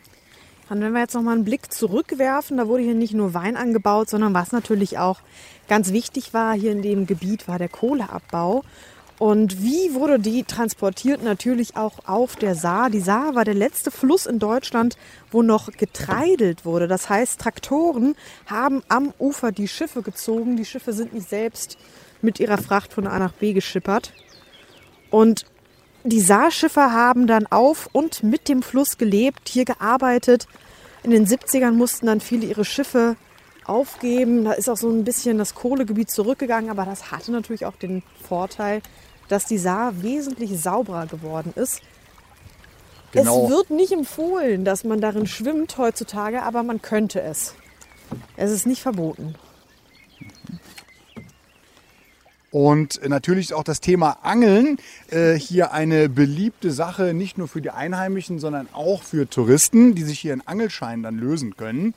Und 0.70 0.82
wenn 0.82 0.94
wir 0.94 1.02
jetzt 1.02 1.14
noch 1.14 1.22
mal 1.22 1.34
einen 1.34 1.46
Blick 1.46 1.72
zurückwerfen, 1.72 2.58
da 2.58 2.68
wurde 2.68 2.84
hier 2.84 2.96
nicht 2.96 3.14
nur 3.14 3.34
Wein 3.34 3.56
angebaut, 3.56 4.10
sondern 4.10 4.34
was 4.34 4.52
natürlich 4.52 4.98
auch 4.98 5.20
ganz 5.68 5.92
wichtig 5.92 6.34
war 6.34 6.56
hier 6.56 6.72
in 6.72 6.82
dem 6.82 7.06
Gebiet, 7.06 7.48
war 7.48 7.60
der 7.60 7.70
Kohleabbau. 7.70 8.64
Und 9.18 9.64
wie 9.64 9.94
wurde 9.94 10.20
die 10.20 10.44
transportiert? 10.44 11.24
Natürlich 11.24 11.78
auch 11.78 12.00
auf 12.06 12.36
der 12.36 12.54
Saar. 12.54 12.90
Die 12.90 13.00
Saar 13.00 13.34
war 13.34 13.46
der 13.46 13.54
letzte 13.54 13.90
Fluss 13.90 14.26
in 14.26 14.40
Deutschland, 14.40 14.98
wo 15.32 15.42
noch 15.42 15.72
getreidelt 15.72 16.66
wurde. 16.66 16.88
Das 16.88 17.10
heißt, 17.10 17.40
Traktoren 17.40 18.16
haben 18.46 18.84
am 18.90 19.14
Ufer 19.18 19.54
die 19.54 19.70
Schiffe 19.70 20.02
gezogen. 20.02 20.58
Die 20.58 20.66
Schiffe 20.66 20.92
sind 20.92 21.14
nicht 21.14 21.30
selbst 21.30 21.78
mit 22.22 22.42
ihrer 22.42 22.58
Fracht 22.58 22.92
von 22.92 23.08
A 23.08 23.18
nach 23.18 23.32
B 23.32 23.54
geschippert. 23.54 24.12
Und 25.12 25.46
die 26.04 26.20
Saarschiffer 26.20 26.92
haben 26.92 27.26
dann 27.26 27.48
auf 27.48 27.90
und 27.94 28.22
mit 28.22 28.50
dem 28.50 28.62
Fluss 28.62 28.98
gelebt, 28.98 29.48
hier 29.48 29.66
gearbeitet. 29.66 30.48
In 31.04 31.12
den 31.12 31.26
70ern 31.26 31.72
mussten 31.72 32.08
dann 32.08 32.20
viele 32.20 32.46
ihre 32.46 32.66
Schiffe 32.66 33.16
aufgeben. 33.66 34.46
Da 34.46 34.54
ist 34.54 34.70
auch 34.70 34.78
so 34.78 34.90
ein 34.90 35.04
bisschen 35.04 35.38
das 35.38 35.56
Kohlegebiet 35.56 36.12
zurückgegangen, 36.12 36.70
aber 36.70 36.86
das 36.86 37.12
hatte 37.12 37.32
natürlich 37.32 37.66
auch 37.66 37.76
den 37.76 38.04
Vorteil, 38.28 38.82
dass 39.28 39.46
die 39.46 39.58
Saar 39.58 40.02
wesentlich 40.02 40.60
sauberer 40.60 41.08
geworden 41.08 41.54
ist. 41.56 41.82
Genau. 43.12 43.46
Es 43.46 43.50
wird 43.50 43.70
nicht 43.70 43.92
empfohlen, 43.92 44.66
dass 44.66 44.84
man 44.84 45.00
darin 45.00 45.26
schwimmt 45.26 45.78
heutzutage, 45.78 46.44
aber 46.44 46.64
man 46.64 46.82
könnte 46.82 47.22
es. 47.22 47.56
Es 48.36 48.52
ist 48.52 48.68
nicht 48.68 48.82
verboten. 48.82 49.36
Und 52.56 53.02
natürlich 53.06 53.48
ist 53.48 53.54
auch 53.54 53.66
das 53.66 53.82
Thema 53.82 54.20
Angeln 54.24 54.78
äh, 55.12 55.34
hier 55.34 55.74
eine 55.74 56.08
beliebte 56.08 56.72
Sache, 56.72 57.14
nicht 57.14 57.38
nur 57.38 57.50
für 57.50 57.62
die 57.62 57.72
Einheimischen, 57.72 58.40
sondern 58.40 58.70
auch 58.72 59.04
für 59.04 59.30
Touristen, 59.30 59.94
die 59.94 60.04
sich 60.04 60.20
hier 60.20 60.32
einen 60.32 60.48
Angelschein 60.48 61.04
dann 61.04 61.18
lösen 61.18 61.58
können. 61.58 61.94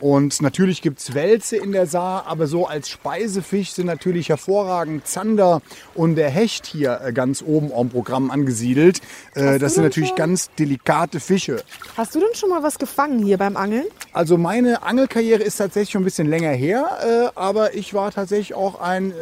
Und 0.00 0.40
natürlich 0.42 0.80
gibt 0.80 1.00
es 1.00 1.14
Wälze 1.14 1.56
in 1.56 1.72
der 1.72 1.86
Saar, 1.86 2.26
aber 2.26 2.46
so 2.46 2.66
als 2.66 2.88
Speisefisch 2.88 3.72
sind 3.72 3.86
natürlich 3.86 4.28
hervorragend 4.28 5.06
Zander 5.06 5.60
und 5.94 6.14
der 6.14 6.30
Hecht 6.30 6.66
hier 6.66 7.00
äh, 7.04 7.12
ganz 7.12 7.42
oben 7.42 7.72
am 7.72 7.88
Programm 7.88 8.30
angesiedelt. 8.30 9.00
Äh, 9.34 9.58
das 9.58 9.74
sind 9.74 9.84
natürlich 9.84 10.14
ganz 10.14 10.50
delikate 10.58 11.18
Fische. 11.18 11.62
Hast 11.96 12.14
du 12.14 12.20
denn 12.20 12.34
schon 12.34 12.50
mal 12.50 12.62
was 12.62 12.78
gefangen 12.78 13.18
hier 13.24 13.38
beim 13.38 13.56
Angeln? 13.56 13.86
Also 14.12 14.38
meine 14.38 14.82
Angelkarriere 14.82 15.42
ist 15.42 15.56
tatsächlich 15.56 15.90
schon 15.90 16.02
ein 16.02 16.04
bisschen 16.04 16.28
länger 16.28 16.50
her, 16.50 17.30
äh, 17.34 17.38
aber 17.38 17.74
ich 17.74 17.92
war 17.92 18.12
tatsächlich 18.12 18.54
auch 18.54 18.80
ein 18.80 19.12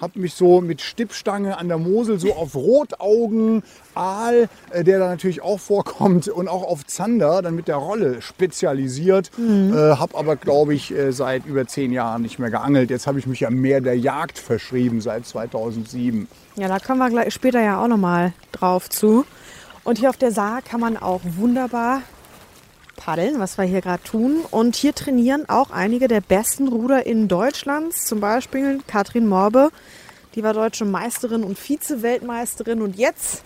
habe 0.00 0.18
mich 0.18 0.34
so 0.34 0.60
mit 0.60 0.80
Stippstange 0.80 1.58
an 1.58 1.68
der 1.68 1.78
Mosel 1.78 2.18
so 2.18 2.34
auf 2.34 2.54
Rotaugen, 2.54 3.62
Aal, 3.94 4.48
äh, 4.70 4.84
der 4.84 4.98
da 4.98 5.08
natürlich 5.08 5.42
auch 5.42 5.60
vorkommt, 5.60 6.28
und 6.28 6.48
auch 6.48 6.64
auf 6.64 6.84
Zander, 6.86 7.42
dann 7.42 7.54
mit 7.54 7.68
der 7.68 7.76
Rolle 7.76 8.20
spezialisiert. 8.22 9.30
Mhm. 9.36 9.72
Äh, 9.72 9.96
habe 9.96 10.16
aber, 10.16 10.36
glaube 10.36 10.74
ich, 10.74 10.92
äh, 10.92 11.12
seit 11.12 11.46
über 11.46 11.66
zehn 11.66 11.92
Jahren 11.92 12.22
nicht 12.22 12.38
mehr 12.38 12.50
geangelt. 12.50 12.90
Jetzt 12.90 13.06
habe 13.06 13.18
ich 13.18 13.26
mich 13.26 13.40
ja 13.40 13.50
mehr 13.50 13.80
der 13.80 13.98
Jagd 13.98 14.38
verschrieben 14.38 15.00
seit 15.00 15.26
2007. 15.26 16.28
Ja, 16.56 16.68
da 16.68 16.78
kommen 16.78 16.98
wir 16.98 17.10
gleich 17.10 17.32
später 17.32 17.60
ja 17.60 17.82
auch 17.82 17.88
nochmal 17.88 18.32
drauf 18.52 18.88
zu. 18.90 19.24
Und 19.84 19.98
hier 19.98 20.10
auf 20.10 20.16
der 20.16 20.32
Saar 20.32 20.62
kann 20.62 20.80
man 20.80 20.96
auch 20.96 21.20
wunderbar 21.24 22.00
paddeln, 22.96 23.38
was 23.38 23.58
wir 23.58 23.64
hier 23.64 23.80
gerade 23.80 24.02
tun. 24.02 24.44
Und 24.50 24.76
hier 24.76 24.94
trainieren 24.94 25.48
auch 25.48 25.70
einige 25.70 26.08
der 26.08 26.20
besten 26.20 26.68
Ruder 26.68 27.06
in 27.06 27.28
Deutschlands, 27.28 28.06
zum 28.06 28.20
Beispiel 28.20 28.80
Katrin 28.86 29.26
Morbe, 29.26 29.70
die 30.34 30.42
war 30.42 30.52
deutsche 30.52 30.84
Meisterin 30.84 31.44
und 31.44 31.58
Vize-Weltmeisterin 31.58 32.82
und 32.82 32.96
jetzt 32.96 33.44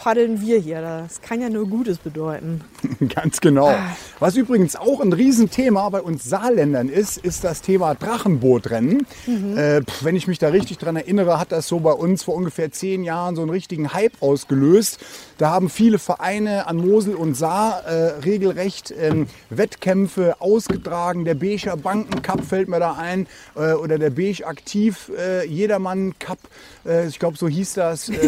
paddeln 0.00 0.40
wir 0.40 0.58
hier. 0.58 0.80
Das 0.80 1.20
kann 1.20 1.42
ja 1.42 1.50
nur 1.50 1.68
Gutes 1.68 1.98
bedeuten. 1.98 2.62
Ganz 3.14 3.40
genau. 3.40 3.74
Was 4.18 4.34
übrigens 4.34 4.74
auch 4.74 5.00
ein 5.00 5.12
Riesenthema 5.12 5.86
bei 5.90 6.00
uns 6.00 6.24
Saarländern 6.24 6.88
ist, 6.88 7.18
ist 7.18 7.44
das 7.44 7.60
Thema 7.60 7.94
Drachenbootrennen. 7.94 9.06
Mhm. 9.26 9.58
Äh, 9.58 9.82
wenn 10.00 10.16
ich 10.16 10.26
mich 10.26 10.38
da 10.38 10.48
richtig 10.48 10.78
dran 10.78 10.96
erinnere, 10.96 11.38
hat 11.38 11.52
das 11.52 11.68
so 11.68 11.80
bei 11.80 11.92
uns 11.92 12.22
vor 12.22 12.34
ungefähr 12.34 12.72
zehn 12.72 13.04
Jahren 13.04 13.36
so 13.36 13.42
einen 13.42 13.50
richtigen 13.50 13.92
Hype 13.92 14.14
ausgelöst. 14.22 15.00
Da 15.36 15.50
haben 15.50 15.68
viele 15.68 15.98
Vereine 15.98 16.66
an 16.66 16.78
Mosel 16.78 17.14
und 17.14 17.34
Saar 17.34 17.84
äh, 17.84 18.20
regelrecht 18.24 18.94
ähm, 18.98 19.26
Wettkämpfe 19.50 20.40
ausgetragen. 20.40 21.26
Der 21.26 21.34
Becher 21.34 21.76
Banken 21.76 22.22
Cup 22.22 22.42
fällt 22.42 22.68
mir 22.68 22.80
da 22.80 22.94
ein 22.94 23.26
äh, 23.54 23.74
oder 23.74 23.98
der 23.98 24.10
Beige 24.10 24.46
Aktiv 24.46 25.12
äh, 25.18 25.46
Jedermann 25.46 26.18
Cup. 26.18 26.38
Äh, 26.86 27.06
ich 27.06 27.18
glaube, 27.18 27.36
so 27.36 27.48
hieß 27.48 27.74
das. 27.74 28.10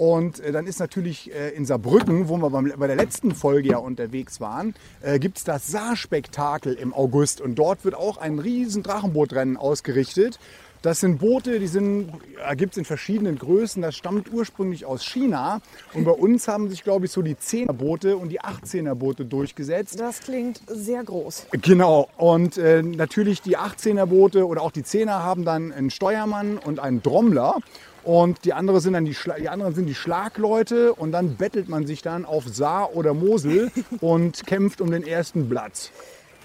Und 0.00 0.40
äh, 0.40 0.50
dann 0.50 0.66
ist 0.66 0.80
natürlich 0.80 1.30
äh, 1.30 1.50
in 1.50 1.66
Saarbrücken, 1.66 2.30
wo 2.30 2.38
wir 2.38 2.48
bei 2.78 2.86
der 2.86 2.96
letzten 2.96 3.34
Folge 3.34 3.68
ja 3.72 3.76
unterwegs 3.76 4.40
waren, 4.40 4.74
äh, 5.02 5.18
gibt 5.18 5.36
es 5.36 5.44
das 5.44 5.66
Saarspektakel 5.66 6.72
im 6.72 6.94
August. 6.94 7.42
Und 7.42 7.56
dort 7.56 7.84
wird 7.84 7.94
auch 7.94 8.16
ein 8.16 8.38
riesen 8.38 8.82
Drachenbootrennen 8.82 9.58
ausgerichtet. 9.58 10.38
Das 10.82 11.00
sind 11.00 11.18
Boote, 11.18 11.60
die 11.60 11.66
sind, 11.66 12.10
ja, 12.38 12.54
gibt 12.54 12.72
es 12.72 12.78
in 12.78 12.86
verschiedenen 12.86 13.38
Größen. 13.38 13.82
Das 13.82 13.94
stammt 13.94 14.32
ursprünglich 14.32 14.86
aus 14.86 15.04
China. 15.04 15.60
Und 15.92 16.04
bei 16.04 16.10
uns 16.10 16.48
haben 16.48 16.70
sich, 16.70 16.84
glaube 16.84 17.04
ich, 17.04 17.12
so 17.12 17.20
die 17.20 17.34
10er 17.34 17.74
Boote 17.74 18.16
und 18.16 18.30
die 18.30 18.40
18er 18.40 18.94
Boote 18.94 19.26
durchgesetzt. 19.26 20.00
Das 20.00 20.20
klingt 20.20 20.62
sehr 20.66 21.04
groß. 21.04 21.48
Genau. 21.60 22.08
Und 22.16 22.56
äh, 22.56 22.82
natürlich 22.82 23.42
die 23.42 23.58
18er 23.58 24.06
Boote 24.06 24.46
oder 24.46 24.62
auch 24.62 24.70
die 24.70 24.82
10er 24.82 25.22
haben 25.22 25.44
dann 25.44 25.70
einen 25.70 25.90
Steuermann 25.90 26.56
und 26.56 26.80
einen 26.80 27.02
Trommler. 27.02 27.56
Und 28.02 28.46
die, 28.46 28.54
andere 28.54 28.80
sind 28.80 28.94
dann 28.94 29.04
die, 29.04 29.16
die 29.38 29.50
anderen 29.50 29.74
sind 29.74 29.84
die 29.84 29.94
Schlagleute 29.94 30.94
und 30.94 31.12
dann 31.12 31.36
bettelt 31.36 31.68
man 31.68 31.86
sich 31.86 32.00
dann 32.00 32.24
auf 32.24 32.48
Saar 32.48 32.96
oder 32.96 33.12
Mosel 33.12 33.70
und 34.00 34.46
kämpft 34.46 34.80
um 34.80 34.90
den 34.90 35.06
ersten 35.06 35.46
Platz. 35.50 35.90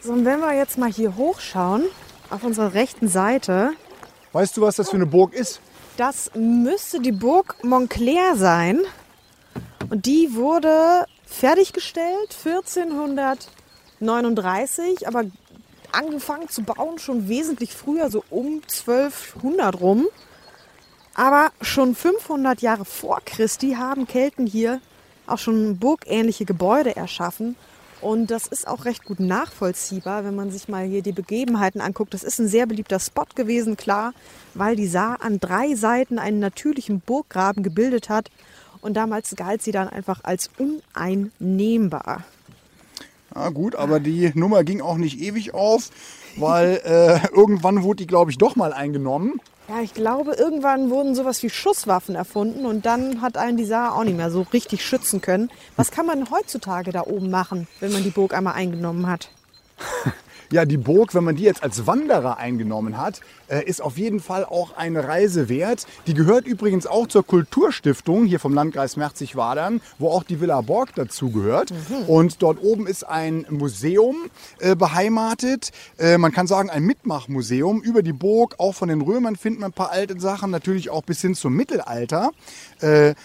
So, 0.02 0.12
und 0.12 0.26
wenn 0.26 0.42
wir 0.42 0.54
jetzt 0.54 0.78
mal 0.78 0.92
hier 0.92 1.16
hochschauen, 1.16 1.86
auf 2.30 2.44
unserer 2.44 2.74
rechten 2.74 3.08
Seite. 3.08 3.72
Weißt 4.36 4.56
du, 4.58 4.62
was 4.64 4.76
das 4.76 4.90
für 4.90 4.98
eine 4.98 5.06
Burg 5.06 5.34
ist? 5.34 5.62
Das 5.96 6.30
müsste 6.36 7.00
die 7.00 7.14
Burg 7.14 7.56
Montclair 7.64 8.36
sein. 8.36 8.82
Und 9.90 10.06
die 10.06 10.36
wurde 10.36 11.06
fertiggestellt 11.26 12.36
1439, 12.44 15.08
aber 15.08 15.24
angefangen 15.94 16.50
zu 16.50 16.64
bauen 16.64 17.00
schon 17.00 17.30
wesentlich 17.30 17.72
früher, 17.72 18.12
so 18.12 18.26
um 18.30 18.62
1200 18.64 19.80
rum. 19.80 20.06
Aber 21.14 21.54
schon 21.62 21.96
500 21.96 22.62
Jahre 22.62 22.84
vor 22.84 23.22
Christi 23.24 23.76
haben 23.76 24.06
Kelten 24.06 24.48
hier 24.48 24.82
auch 25.28 25.38
schon 25.38 25.78
burgähnliche 25.78 26.44
Gebäude 26.44 26.98
erschaffen. 26.98 27.56
Und 28.06 28.30
das 28.30 28.46
ist 28.46 28.68
auch 28.68 28.86
recht 28.86 29.04
gut 29.04 29.20
nachvollziehbar, 29.20 30.26
wenn 30.26 30.36
man 30.36 30.52
sich 30.52 30.68
mal 30.68 30.86
hier 30.86 31.02
die 31.02 31.12
Begebenheiten 31.12 31.82
anguckt. 31.82 32.14
Das 32.14 32.24
ist 32.24 32.38
ein 32.38 32.48
sehr 32.48 32.68
beliebter 32.68 33.00
Spot 33.00 33.26
gewesen, 33.34 33.78
klar, 33.78 34.14
weil 34.54 34.76
die 34.76 34.86
Saar 34.86 35.24
an 35.24 35.40
drei 35.40 35.74
Seiten 35.74 36.20
einen 36.20 36.38
natürlichen 36.38 37.00
Burggraben 37.00 37.64
gebildet 37.64 38.08
hat. 38.08 38.30
Und 38.80 38.94
damals 38.94 39.36
galt 39.36 39.64
sie 39.64 39.72
dann 39.72 39.90
einfach 39.90 40.20
als 40.24 40.52
uneinnehmbar. 40.60 42.24
Ja, 43.36 43.50
gut, 43.50 43.76
aber 43.76 44.00
die 44.00 44.32
Nummer 44.34 44.64
ging 44.64 44.82
auch 44.82 44.96
nicht 44.96 45.20
ewig 45.20 45.54
auf, 45.54 45.90
weil 46.38 46.82
äh, 46.86 47.28
irgendwann 47.36 47.84
wurde 47.84 47.98
die, 47.98 48.08
glaube 48.08 48.32
ich, 48.32 48.38
doch 48.38 48.56
mal 48.56 48.72
eingenommen. 48.72 49.42
Ja, 49.68 49.82
ich 49.82 49.94
glaube, 49.94 50.34
irgendwann 50.34 50.90
wurden 50.90 51.16
sowas 51.16 51.42
wie 51.44 51.50
Schusswaffen 51.50 52.16
erfunden 52.16 52.66
und 52.66 52.86
dann 52.86 53.22
hat 53.22 53.36
einen 53.38 53.58
die 53.58 53.66
Saar 53.66 53.96
auch 53.96 54.04
nicht 54.04 54.16
mehr 54.16 54.32
so 54.32 54.44
richtig 54.54 54.86
schützen 54.86 55.22
können. 55.22 55.50
Was 55.76 55.92
kann 55.92 56.06
man 56.06 56.30
heutzutage 56.30 56.92
da 56.92 57.02
oben 57.02 57.30
machen, 57.30 57.68
wenn 57.80 57.92
man 57.92 58.04
die 58.04 58.12
Burg 58.12 58.34
einmal 58.34 58.54
eingenommen 58.54 59.08
hat? 59.08 59.30
Ja, 60.52 60.66
die 60.66 60.78
Burg, 60.78 61.16
wenn 61.16 61.24
man 61.24 61.36
die 61.36 61.44
jetzt 61.44 61.64
als 61.64 61.88
Wanderer 61.88 62.38
eingenommen 62.38 62.98
hat, 62.98 63.22
äh, 63.48 63.64
ist 63.64 63.82
auf 63.82 63.98
jeden 63.98 64.20
Fall 64.20 64.46
auch 64.46 64.78
eine 64.78 65.08
Reise 65.08 65.50
wert. 65.50 65.86
Die 66.08 66.14
gehört 66.14 66.48
übrigens 66.48 66.88
auch 66.88 67.08
zur 67.08 67.26
Kulturstiftung 67.26 68.26
hier 68.26 68.40
vom 68.40 68.54
Landkreis 68.54 68.98
Merzig-Wadern, 68.98 69.82
wo 70.00 70.10
auch 70.10 70.24
die 70.24 70.40
Villa 70.42 70.62
Borg 70.62 70.94
dazu 70.96 71.32
gehört. 71.32 71.74
Und 72.08 72.42
dort 72.42 72.62
oben 72.62 72.88
ist 72.88 73.08
ein 73.08 73.46
Museum 73.50 74.16
äh, 74.60 74.76
beheimatet. 74.76 75.72
Äh, 75.98 76.18
man 76.18 76.32
kann 76.32 76.48
sagen, 76.48 76.70
ein 76.70 76.84
Mitmachmuseum 76.84 77.82
über 77.82 78.04
die 78.04 78.14
Burg. 78.14 78.56
Auch 78.58 78.74
von 78.74 78.90
den 78.90 79.02
Römern 79.02 79.36
findet 79.36 79.62
man 79.62 79.72
ein 79.72 79.74
paar 79.74 79.92
alte 79.92 80.20
Sachen, 80.20 80.52
natürlich 80.52 80.90
auch 80.90 81.04
bis 81.04 81.22
hin 81.22 81.36
zum 81.36 81.54
Mittelalter. 81.54 82.32
Äh, 82.82 83.16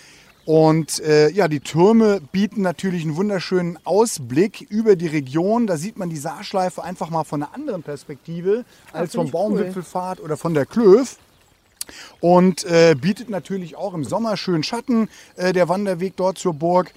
und 0.45 1.01
äh, 1.01 1.31
ja, 1.31 1.49
die 1.49 1.61
Türme 1.61 2.21
bieten 2.33 2.63
natürlich 2.63 3.03
einen 3.03 3.17
wunderschönen 3.17 3.79
Ausblick 3.85 4.67
über 4.71 4.97
die 4.97 5.07
Region. 5.07 5.67
Da 5.67 5.77
sieht 5.77 5.99
man 5.99 6.11
die 6.11 6.17
Saarschleife 6.17 6.83
einfach 6.83 7.11
mal 7.11 7.25
von 7.25 7.43
einer 7.43 7.55
anderen 7.55 7.83
Perspektive 7.83 8.65
als 8.93 9.13
find 9.13 9.13
vom 9.13 9.27
ich 9.27 9.33
cool. 9.35 9.51
Oder 10.25 10.37
von 10.37 10.55
der 10.55 10.67
Klöf. 10.67 11.19
Und 12.21 12.65
äh, 12.65 12.95
bietet 12.95 13.31
natürlich 13.31 13.77
auch 13.77 13.95
im 13.95 14.05
Sommer 14.05 14.37
schön 14.37 14.63
Schatten, 14.63 15.09
äh, 15.37 15.53
der 15.53 15.69
Wanderweg 15.69 16.17
dort 16.17 16.39
zur 16.39 16.55
Burg. 16.55 16.93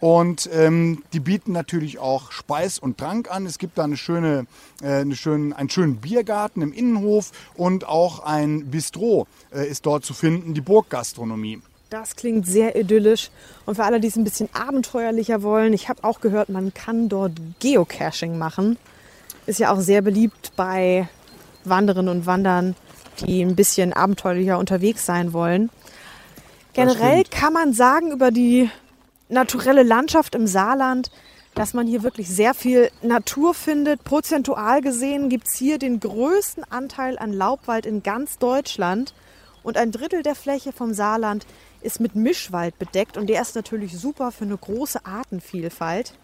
Und 0.00 0.48
ähm, 0.52 1.02
die 1.12 1.20
bieten 1.20 1.52
natürlich 1.52 1.98
auch 1.98 2.30
Speis 2.30 2.78
und 2.78 2.98
Trank 2.98 3.30
an. 3.30 3.46
Es 3.46 3.58
gibt 3.58 3.78
da 3.78 3.84
eine 3.84 3.96
schöne, 3.96 4.46
äh, 4.80 5.00
eine 5.00 5.16
schönen, 5.16 5.52
einen 5.52 5.70
schönen 5.70 5.96
Biergarten 5.96 6.62
im 6.62 6.72
Innenhof 6.72 7.32
und 7.54 7.86
auch 7.86 8.20
ein 8.20 8.70
Bistro 8.70 9.26
äh, 9.52 9.68
ist 9.68 9.86
dort 9.86 10.04
zu 10.04 10.14
finden, 10.14 10.54
die 10.54 10.60
Burggastronomie. 10.60 11.60
Das 11.90 12.16
klingt 12.16 12.46
sehr 12.46 12.76
idyllisch. 12.76 13.30
Und 13.64 13.76
für 13.76 13.84
alle, 13.84 13.98
die 13.98 14.08
es 14.08 14.16
ein 14.16 14.24
bisschen 14.24 14.50
abenteuerlicher 14.52 15.42
wollen, 15.42 15.72
ich 15.72 15.88
habe 15.88 16.04
auch 16.04 16.20
gehört, 16.20 16.50
man 16.50 16.74
kann 16.74 17.08
dort 17.08 17.32
Geocaching 17.60 18.36
machen. 18.36 18.76
Ist 19.46 19.58
ja 19.58 19.72
auch 19.72 19.80
sehr 19.80 20.02
beliebt 20.02 20.52
bei 20.54 21.08
Wanderinnen 21.64 22.10
und 22.10 22.26
Wandern, 22.26 22.76
die 23.20 23.40
ein 23.40 23.56
bisschen 23.56 23.94
abenteuerlicher 23.94 24.58
unterwegs 24.58 25.06
sein 25.06 25.32
wollen. 25.32 25.70
Generell 26.74 27.24
kann 27.24 27.54
man 27.54 27.72
sagen 27.72 28.12
über 28.12 28.30
die 28.30 28.70
naturelle 29.30 29.82
Landschaft 29.82 30.34
im 30.34 30.46
Saarland, 30.46 31.10
dass 31.54 31.72
man 31.72 31.86
hier 31.86 32.02
wirklich 32.02 32.28
sehr 32.28 32.52
viel 32.52 32.90
Natur 33.00 33.54
findet. 33.54 34.04
Prozentual 34.04 34.82
gesehen 34.82 35.30
gibt 35.30 35.48
es 35.48 35.54
hier 35.54 35.78
den 35.78 36.00
größten 36.00 36.64
Anteil 36.70 37.18
an 37.18 37.32
Laubwald 37.32 37.86
in 37.86 38.02
ganz 38.02 38.36
Deutschland. 38.36 39.14
Und 39.62 39.76
ein 39.76 39.90
Drittel 39.90 40.22
der 40.22 40.34
Fläche 40.34 40.72
vom 40.72 40.94
Saarland 40.94 41.46
ist 41.80 42.00
mit 42.00 42.14
Mischwald 42.14 42.78
bedeckt. 42.78 43.16
Und 43.16 43.28
der 43.28 43.42
ist 43.42 43.54
natürlich 43.54 43.98
super 43.98 44.32
für 44.32 44.44
eine 44.44 44.56
große 44.56 45.04
Artenvielfalt. 45.04 46.14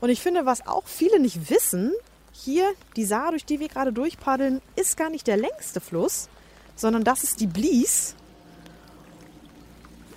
Und 0.00 0.10
ich 0.10 0.20
finde, 0.20 0.46
was 0.46 0.66
auch 0.66 0.86
viele 0.86 1.20
nicht 1.20 1.50
wissen, 1.50 1.92
hier 2.32 2.66
die 2.96 3.04
Saar, 3.04 3.30
durch 3.30 3.44
die 3.44 3.60
wir 3.60 3.68
gerade 3.68 3.92
durchpaddeln, 3.92 4.60
ist 4.76 4.96
gar 4.96 5.10
nicht 5.10 5.26
der 5.26 5.36
längste 5.36 5.80
Fluss, 5.80 6.28
sondern 6.74 7.02
das 7.02 7.24
ist 7.24 7.40
die 7.40 7.46
Blies. 7.46 8.14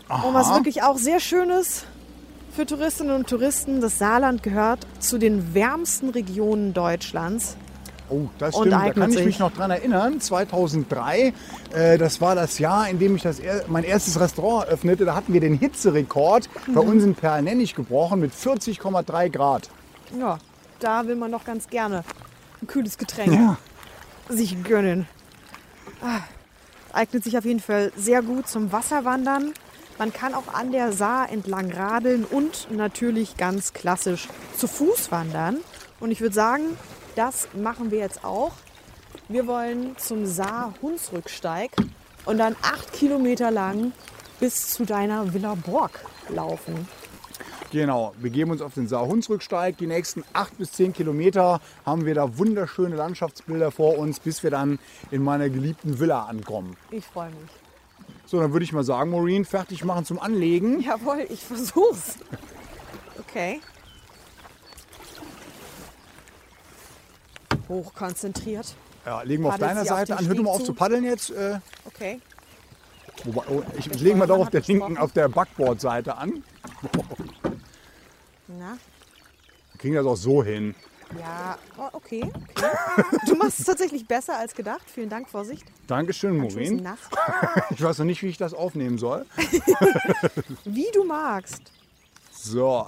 Und 0.09 0.33
was 0.33 0.49
wirklich 0.49 0.83
auch 0.83 0.97
sehr 0.97 1.19
schön 1.19 1.49
ist 1.49 1.85
für 2.51 2.65
Touristinnen 2.65 3.15
und 3.15 3.29
Touristen, 3.29 3.79
das 3.79 3.99
Saarland 3.99 4.43
gehört 4.43 4.85
zu 4.99 5.17
den 5.17 5.53
wärmsten 5.53 6.09
Regionen 6.09 6.73
Deutschlands. 6.73 7.55
Oh, 8.09 8.27
das 8.39 8.55
stimmt. 8.55 8.73
Da 8.73 8.91
kann 8.91 9.09
ich 9.09 9.17
sich. 9.17 9.25
mich 9.25 9.39
noch 9.39 9.51
dran 9.53 9.71
erinnern. 9.71 10.19
2003, 10.19 11.33
äh, 11.73 11.97
das 11.97 12.19
war 12.21 12.35
das 12.35 12.57
Jahr, 12.59 12.89
in 12.89 12.99
dem 12.99 13.15
ich 13.15 13.21
das 13.21 13.39
er 13.39 13.65
mein 13.67 13.83
erstes 13.83 14.19
Restaurant 14.19 14.67
eröffnete. 14.67 15.05
Da 15.05 15.15
hatten 15.15 15.33
wir 15.33 15.41
den 15.41 15.53
Hitzerekord 15.55 16.49
bei 16.67 16.81
Mhm. 16.83 16.89
uns 16.89 17.03
in 17.03 17.15
Perlnennig 17.15 17.75
gebrochen 17.75 18.19
mit 18.19 18.33
40,3 18.33 19.29
Grad. 19.29 19.69
Ja, 20.17 20.39
da 20.79 21.05
will 21.07 21.15
man 21.15 21.31
doch 21.31 21.45
ganz 21.45 21.67
gerne 21.67 22.03
ein 22.61 22.67
kühles 22.67 22.97
Getränk 22.97 23.33
Ja. 23.33 23.57
sich 24.27 24.63
gönnen. 24.63 25.07
Ah, 26.01 26.21
eignet 26.93 27.23
sich 27.23 27.37
auf 27.37 27.45
jeden 27.45 27.59
Fall 27.59 27.91
sehr 27.95 28.21
gut 28.21 28.47
zum 28.47 28.71
Wasserwandern. 28.71 29.53
Man 29.97 30.13
kann 30.13 30.33
auch 30.33 30.53
an 30.53 30.71
der 30.71 30.93
Saar 30.93 31.29
entlang 31.29 31.71
radeln 31.71 32.23
und 32.23 32.69
natürlich 32.71 33.35
ganz 33.37 33.73
klassisch 33.73 34.29
zu 34.57 34.67
Fuß 34.67 35.11
wandern. 35.11 35.57
Und 35.99 36.11
ich 36.11 36.21
würde 36.21 36.33
sagen, 36.33 36.63
das 37.19 37.49
machen 37.53 37.91
wir 37.91 37.99
jetzt 37.99 38.23
auch. 38.23 38.53
Wir 39.27 39.45
wollen 39.45 39.97
zum 39.97 40.25
Saar-Hunsrücksteig 40.25 41.71
und 42.25 42.37
dann 42.37 42.55
acht 42.61 42.93
Kilometer 42.93 43.51
lang 43.51 43.91
bis 44.39 44.69
zu 44.69 44.85
deiner 44.85 45.33
Villa 45.33 45.55
Borg 45.55 45.99
laufen. 46.29 46.87
Genau, 47.71 48.13
wir 48.17 48.29
geben 48.29 48.51
uns 48.51 48.61
auf 48.61 48.73
den 48.73 48.87
Saar-Hunsrücksteig. 48.87 49.77
Die 49.77 49.85
nächsten 49.85 50.23
8 50.33 50.57
bis 50.57 50.71
10 50.71 50.93
Kilometer 50.93 51.59
haben 51.85 52.05
wir 52.05 52.15
da 52.15 52.37
wunderschöne 52.37 52.95
Landschaftsbilder 52.95 53.69
vor 53.69 53.97
uns, 53.97 54.19
bis 54.21 54.41
wir 54.41 54.49
dann 54.49 54.79
in 55.11 55.21
meiner 55.21 55.49
geliebten 55.49 55.99
Villa 55.99 56.23
ankommen. 56.23 56.77
Ich 56.89 57.05
freue 57.05 57.29
mich. 57.29 57.49
So, 58.25 58.39
dann 58.39 58.53
würde 58.53 58.63
ich 58.63 58.71
mal 58.71 58.83
sagen, 58.83 59.11
Maureen, 59.11 59.43
fertig 59.43 59.83
machen 59.83 60.05
zum 60.05 60.19
Anlegen. 60.19 60.79
Jawohl, 60.79 61.27
ich 61.29 61.43
versuch's. 61.43 62.17
Okay. 63.19 63.59
Hochkonzentriert. 67.69 68.75
Ja, 69.05 69.21
legen 69.21 69.43
wir 69.43 69.49
auf 69.49 69.57
deiner 69.57 69.81
auf 69.81 69.87
Seite 69.87 70.11
den 70.13 70.17
an. 70.19 70.27
Hör 70.27 70.35
du 70.35 70.43
mal 70.43 70.49
auf 70.51 70.63
zu? 70.63 70.73
paddeln 70.73 71.03
jetzt. 71.05 71.29
Äh, 71.31 71.59
Okay. 71.85 72.19
wobei, 73.23 73.43
oh, 73.49 73.63
ich 73.77 73.87
ich 73.87 74.01
lege 74.01 74.15
mal 74.17 74.27
doch 74.27 74.39
auf 74.39 74.49
der 74.49 74.61
hat 74.61 74.67
linken, 74.67 74.87
gesprochen. 74.87 75.03
auf 75.03 75.11
der 75.13 75.29
Backbordseite 75.29 76.17
an. 76.17 76.43
Na, 78.47 78.77
Wir 79.73 79.77
kriegen 79.79 79.95
das 79.95 80.05
auch 80.05 80.15
so 80.15 80.43
hin. 80.43 80.75
ja, 81.19 81.57
oh, 81.77 81.89
okay. 81.93 82.23
okay. 82.23 82.67
Du 83.27 83.35
machst 83.35 83.59
es 83.59 83.65
tatsächlich 83.65 84.05
besser 84.07 84.37
als 84.37 84.53
gedacht. 84.55 84.83
Vielen 84.93 85.09
Dank, 85.09 85.29
Vorsicht. 85.29 85.63
Dankeschön, 85.87 86.37
Maureen. 86.37 86.87
Ich 87.71 87.81
weiß 87.81 87.99
noch 87.99 88.05
nicht, 88.05 88.21
wie 88.23 88.27
ich 88.27 88.37
das 88.37 88.53
aufnehmen 88.53 88.97
soll. 88.97 89.25
Wie 90.65 90.87
du 90.93 91.03
magst. 91.03 91.71
So. 92.31 92.87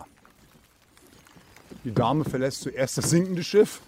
Die 1.83 1.93
Dame 1.93 2.23
verlässt 2.25 2.61
zuerst 2.61 2.97
das 2.97 3.09
sinkende 3.09 3.43
Schiff. 3.43 3.81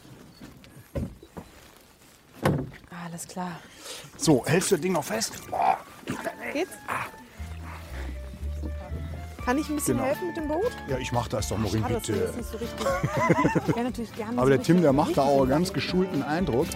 Alles 3.24 3.28
klar. 3.28 3.52
So, 4.18 4.46
hältst 4.46 4.72
du 4.72 4.76
das 4.76 4.82
Ding 4.82 4.94
noch 4.94 5.04
fest? 5.04 5.34
Boah. 5.50 5.78
Geht's? 6.52 6.72
Kann 9.46 9.58
ich 9.58 9.68
ein 9.70 9.76
bisschen 9.76 9.98
Genau. 9.98 10.08
helfen 10.08 10.28
mit 10.28 10.38
dem 10.38 10.48
Boot? 10.48 10.72
Ja, 10.88 10.98
ich 10.98 11.12
mach 11.12 11.28
das 11.28 11.50
doch, 11.50 11.58
Maureen, 11.58 11.82
Schade, 11.82 11.96
bitte. 11.96 12.14
das 12.14 12.36
nicht 12.38 12.50
so 12.50 12.58
richtig. 12.58 12.88
Ja, 13.76 13.84
natürlich 13.84 14.16
gerne. 14.16 14.38
Aber 14.38 14.50
der 14.50 14.62
Tim, 14.62 14.82
der 14.82 14.94
macht 14.94 15.18
da 15.18 15.24
auch 15.24 15.42
einen 15.42 15.50
ganz 15.50 15.74
geschulten 15.74 16.24
Eindruck. 16.24 16.68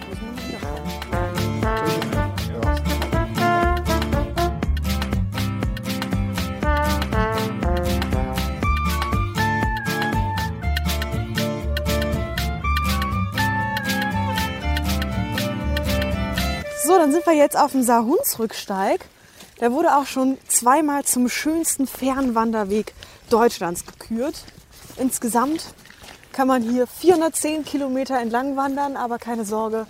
Wir 17.28 17.36
jetzt 17.36 17.58
auf 17.58 17.74
dem 17.74 17.84
Saarhunsrücksteig. 17.84 19.06
Der 19.60 19.72
wurde 19.72 19.96
auch 19.96 20.06
schon 20.06 20.38
zweimal 20.48 21.04
zum 21.04 21.30
schönsten 21.30 21.86
Fernwanderweg 21.88 22.94
Deutschlands 23.30 23.86
gekürt. 23.86 24.44
Insgesamt 24.98 25.66
kann 26.32 26.48
man 26.48 26.62
hier 26.62 26.88
410 26.88 27.66
Kilometer 27.66 28.20
entlang 28.20 28.56
wandern, 28.56 28.96
aber 28.96 29.18
keine 29.18 29.46
Sorge, 29.46 29.88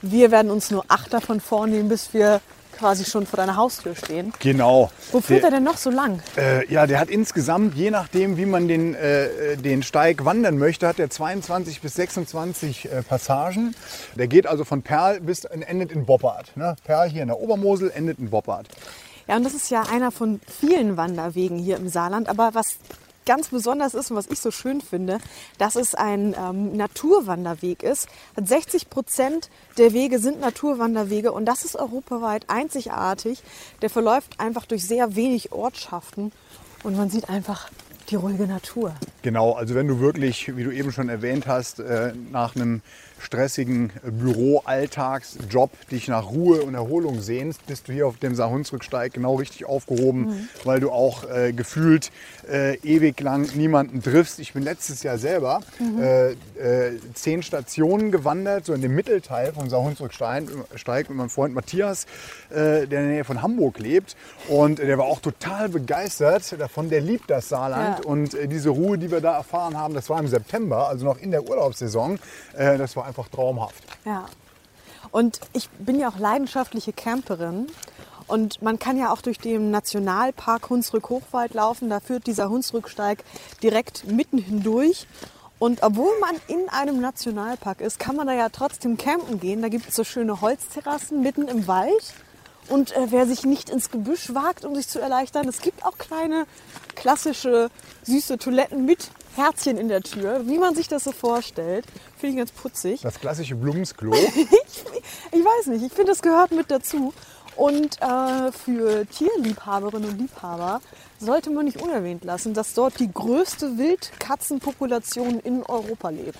wir 0.00 0.30
werden 0.30 0.50
uns 0.50 0.70
nur 0.70 0.84
acht 0.88 1.12
davon 1.12 1.40
vornehmen, 1.40 1.88
bis 1.88 2.14
wir 2.14 2.40
quasi 2.78 3.04
schon 3.04 3.26
vor 3.26 3.36
deiner 3.36 3.56
Haustür 3.56 3.94
stehen. 3.94 4.32
Genau. 4.38 4.90
Wo 5.12 5.20
führt 5.20 5.42
Der- 5.42 5.50
er 5.50 5.56
denn 5.56 5.64
noch 5.64 5.76
so 5.76 5.90
lang? 5.90 6.20
Äh, 6.36 6.66
ja, 6.72 6.86
der 6.86 7.00
hat 7.00 7.08
insgesamt, 7.10 7.74
je 7.74 7.90
nachdem, 7.90 8.36
wie 8.36 8.46
man 8.46 8.68
den, 8.68 8.94
äh, 8.94 9.56
den 9.56 9.82
Steig 9.82 10.24
wandern 10.24 10.58
möchte, 10.58 10.86
hat 10.86 10.98
der 10.98 11.10
22 11.10 11.80
bis 11.80 11.94
26 11.94 12.90
äh, 12.90 13.02
Passagen. 13.02 13.74
Der 14.14 14.28
geht 14.28 14.46
also 14.46 14.64
von 14.64 14.82
Perl 14.82 15.20
bis 15.20 15.44
endet 15.44 15.92
in 15.92 16.06
Boppard. 16.06 16.56
Ne? 16.56 16.76
Perl 16.84 17.08
hier 17.10 17.22
in 17.22 17.28
der 17.28 17.38
Obermosel 17.40 17.90
endet 17.94 18.18
in 18.18 18.30
Boppard. 18.30 18.68
Ja, 19.26 19.36
und 19.36 19.44
das 19.44 19.52
ist 19.54 19.70
ja 19.70 19.82
einer 19.82 20.10
von 20.10 20.40
vielen 20.60 20.96
Wanderwegen 20.96 21.58
hier 21.58 21.76
im 21.76 21.88
Saarland. 21.88 22.28
Aber 22.28 22.50
was 22.54 22.78
ganz 23.28 23.48
besonders 23.48 23.94
ist 23.94 24.10
und 24.10 24.16
was 24.16 24.26
ich 24.26 24.40
so 24.40 24.50
schön 24.50 24.80
finde, 24.80 25.18
dass 25.58 25.76
es 25.76 25.94
ein 25.94 26.34
ähm, 26.34 26.76
Naturwanderweg 26.76 27.82
ist. 27.82 28.08
60 28.42 28.88
Prozent 28.88 29.50
der 29.76 29.92
Wege 29.92 30.18
sind 30.18 30.40
Naturwanderwege 30.40 31.30
und 31.30 31.44
das 31.44 31.64
ist 31.64 31.76
europaweit 31.76 32.46
einzigartig. 32.48 33.42
Der 33.82 33.90
verläuft 33.90 34.40
einfach 34.40 34.64
durch 34.64 34.84
sehr 34.86 35.14
wenig 35.14 35.52
Ortschaften 35.52 36.32
und 36.82 36.96
man 36.96 37.10
sieht 37.10 37.28
einfach 37.28 37.70
die 38.08 38.14
ruhige 38.14 38.46
Natur. 38.46 38.94
Genau, 39.20 39.52
also 39.52 39.74
wenn 39.74 39.86
du 39.86 40.00
wirklich, 40.00 40.56
wie 40.56 40.64
du 40.64 40.70
eben 40.70 40.90
schon 40.90 41.10
erwähnt 41.10 41.46
hast, 41.46 41.80
äh, 41.80 42.14
nach 42.32 42.56
einem 42.56 42.80
stressigen 43.20 43.90
Büro-Alltagsjob 44.02 45.70
dich 45.90 46.08
nach 46.08 46.30
Ruhe 46.30 46.62
und 46.62 46.74
Erholung 46.74 47.20
sehnst, 47.20 47.66
bist 47.66 47.88
du 47.88 47.92
hier 47.92 48.06
auf 48.06 48.18
dem 48.18 48.34
Saarhunsrücksteig 48.34 49.12
genau 49.12 49.36
richtig 49.36 49.66
aufgehoben, 49.66 50.20
mhm. 50.20 50.48
weil 50.64 50.80
du 50.80 50.90
auch 50.90 51.28
äh, 51.28 51.52
gefühlt 51.52 52.10
äh, 52.50 52.76
ewig 52.78 53.20
lang 53.20 53.48
niemanden 53.54 54.02
triffst. 54.02 54.38
Ich 54.38 54.52
bin 54.52 54.62
letztes 54.62 55.02
Jahr 55.02 55.18
selber 55.18 55.60
mhm. 55.78 56.02
äh, 56.02 56.30
äh 56.30 56.98
zehn 57.14 57.42
Stationen 57.42 58.10
gewandert, 58.12 58.66
so 58.66 58.72
in 58.72 58.82
dem 58.82 58.94
Mittelteil 58.94 59.52
vom 59.52 59.68
Saarhunsrücksteig 59.68 61.08
mit 61.08 61.10
meinem 61.10 61.30
Freund 61.30 61.54
Matthias, 61.54 62.06
äh, 62.50 62.54
der 62.54 62.82
in 62.82 62.88
der 62.88 63.02
Nähe 63.02 63.24
von 63.24 63.42
Hamburg 63.42 63.78
lebt. 63.78 64.16
Und 64.48 64.78
der 64.78 64.98
war 64.98 65.06
auch 65.06 65.20
total 65.20 65.68
begeistert 65.68 66.58
davon. 66.58 66.90
Der 66.90 67.00
liebt 67.00 67.30
das 67.30 67.48
Saarland. 67.48 68.00
Ja. 68.00 68.04
Und 68.04 68.34
äh, 68.34 68.48
diese 68.48 68.70
Ruhe, 68.70 68.98
die 68.98 69.10
wir 69.10 69.20
da 69.20 69.36
erfahren 69.36 69.76
haben, 69.76 69.94
das 69.94 70.08
war 70.08 70.20
im 70.20 70.28
September, 70.28 70.88
also 70.88 71.04
noch 71.04 71.18
in 71.18 71.30
der 71.30 71.48
Urlaubssaison. 71.48 72.18
das 72.54 72.96
war 72.96 73.07
einfach 73.08 73.28
traumhaft. 73.28 73.82
Ja. 74.04 74.26
Und 75.10 75.40
ich 75.54 75.68
bin 75.70 75.98
ja 75.98 76.08
auch 76.08 76.18
leidenschaftliche 76.18 76.92
Camperin. 76.92 77.66
Und 78.26 78.60
man 78.60 78.78
kann 78.78 78.98
ja 78.98 79.10
auch 79.10 79.22
durch 79.22 79.38
den 79.38 79.70
Nationalpark 79.70 80.68
Hunsrück-Hochwald 80.68 81.54
laufen. 81.54 81.88
Da 81.88 82.00
führt 82.00 82.26
dieser 82.26 82.50
Hunsrücksteig 82.50 83.24
direkt 83.62 84.06
mitten 84.06 84.36
hindurch. 84.36 85.06
Und 85.58 85.82
obwohl 85.82 86.12
man 86.20 86.36
in 86.46 86.68
einem 86.68 87.00
Nationalpark 87.00 87.80
ist, 87.80 87.98
kann 87.98 88.16
man 88.16 88.26
da 88.26 88.34
ja 88.34 88.50
trotzdem 88.50 88.98
campen 88.98 89.40
gehen. 89.40 89.62
Da 89.62 89.68
gibt 89.68 89.88
es 89.88 89.96
so 89.96 90.04
schöne 90.04 90.42
Holzterrassen 90.42 91.22
mitten 91.22 91.48
im 91.48 91.66
Wald. 91.66 92.14
Und 92.68 92.94
äh, 92.94 93.06
wer 93.10 93.26
sich 93.26 93.44
nicht 93.44 93.70
ins 93.70 93.90
Gebüsch 93.90 94.34
wagt, 94.34 94.66
um 94.66 94.74
sich 94.74 94.88
zu 94.88 95.00
erleichtern, 95.00 95.48
es 95.48 95.62
gibt 95.62 95.84
auch 95.86 95.96
kleine 95.96 96.46
klassische 96.94 97.70
süße 98.02 98.36
Toiletten 98.36 98.84
mit 98.84 99.10
Herzchen 99.36 99.78
in 99.78 99.88
der 99.88 100.02
Tür, 100.02 100.46
wie 100.46 100.58
man 100.58 100.74
sich 100.74 100.88
das 100.88 101.04
so 101.04 101.12
vorstellt. 101.12 101.84
Finde 102.16 102.34
ich 102.34 102.38
ganz 102.38 102.52
putzig. 102.52 103.00
Das 103.02 103.20
klassische 103.20 103.54
Blumensklo. 103.54 104.14
ich, 104.14 104.36
ich 105.32 105.44
weiß 105.44 105.66
nicht, 105.66 105.84
ich 105.84 105.92
finde, 105.92 106.12
das 106.12 106.22
gehört 106.22 106.52
mit 106.52 106.70
dazu. 106.70 107.12
Und 107.56 108.00
äh, 108.00 108.52
für 108.52 109.04
Tierliebhaberinnen 109.06 110.10
und 110.10 110.18
Liebhaber 110.18 110.80
sollte 111.18 111.50
man 111.50 111.64
nicht 111.64 111.82
unerwähnt 111.82 112.24
lassen, 112.24 112.54
dass 112.54 112.74
dort 112.74 113.00
die 113.00 113.10
größte 113.12 113.76
Wildkatzenpopulation 113.78 115.40
in 115.40 115.64
Europa 115.64 116.10
lebt. 116.10 116.38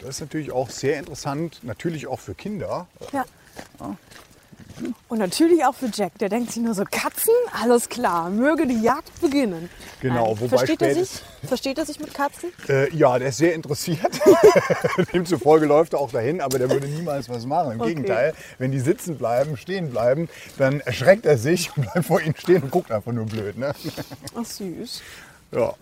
Das 0.00 0.16
ist 0.16 0.20
natürlich 0.20 0.52
auch 0.52 0.68
sehr 0.68 0.98
interessant, 0.98 1.60
natürlich 1.62 2.06
auch 2.06 2.20
für 2.20 2.34
Kinder. 2.34 2.86
Ja. 3.12 3.24
ja. 3.80 3.96
Und 5.08 5.18
natürlich 5.18 5.64
auch 5.64 5.74
für 5.74 5.90
Jack. 5.92 6.18
Der 6.18 6.28
denkt 6.28 6.52
sich 6.52 6.62
nur 6.62 6.74
so, 6.74 6.84
Katzen? 6.90 7.32
Alles 7.60 7.88
klar, 7.88 8.30
möge 8.30 8.66
die 8.66 8.80
Jagd 8.80 9.20
beginnen. 9.20 9.70
Genau, 10.00 10.28
Nein. 10.28 10.40
wobei 10.40 10.56
versteht 10.58 10.82
er, 10.82 10.94
sich, 10.94 11.22
versteht 11.46 11.78
er 11.78 11.86
sich 11.86 12.00
mit 12.00 12.12
Katzen? 12.12 12.50
Äh, 12.68 12.94
ja, 12.94 13.18
der 13.18 13.28
ist 13.28 13.38
sehr 13.38 13.54
interessiert. 13.54 14.20
Demzufolge 15.12 15.66
läuft 15.66 15.94
er 15.94 16.00
auch 16.00 16.10
dahin, 16.10 16.40
aber 16.40 16.58
der 16.58 16.70
würde 16.70 16.88
niemals 16.88 17.28
was 17.28 17.46
machen. 17.46 17.72
Im 17.72 17.80
okay. 17.80 17.94
Gegenteil, 17.94 18.34
wenn 18.58 18.72
die 18.72 18.80
sitzen 18.80 19.16
bleiben, 19.16 19.56
stehen 19.56 19.90
bleiben, 19.90 20.28
dann 20.58 20.80
erschreckt 20.80 21.26
er 21.26 21.38
sich 21.38 21.70
und 21.76 21.84
bleibt 21.84 22.06
vor 22.06 22.20
ihnen 22.20 22.34
stehen 22.36 22.62
und 22.62 22.70
guckt 22.70 22.90
einfach 22.90 23.12
nur 23.12 23.26
blöd. 23.26 23.56
Ne? 23.56 23.74
Ach 24.36 24.44
süß. 24.44 25.02
Ja. 25.52 25.74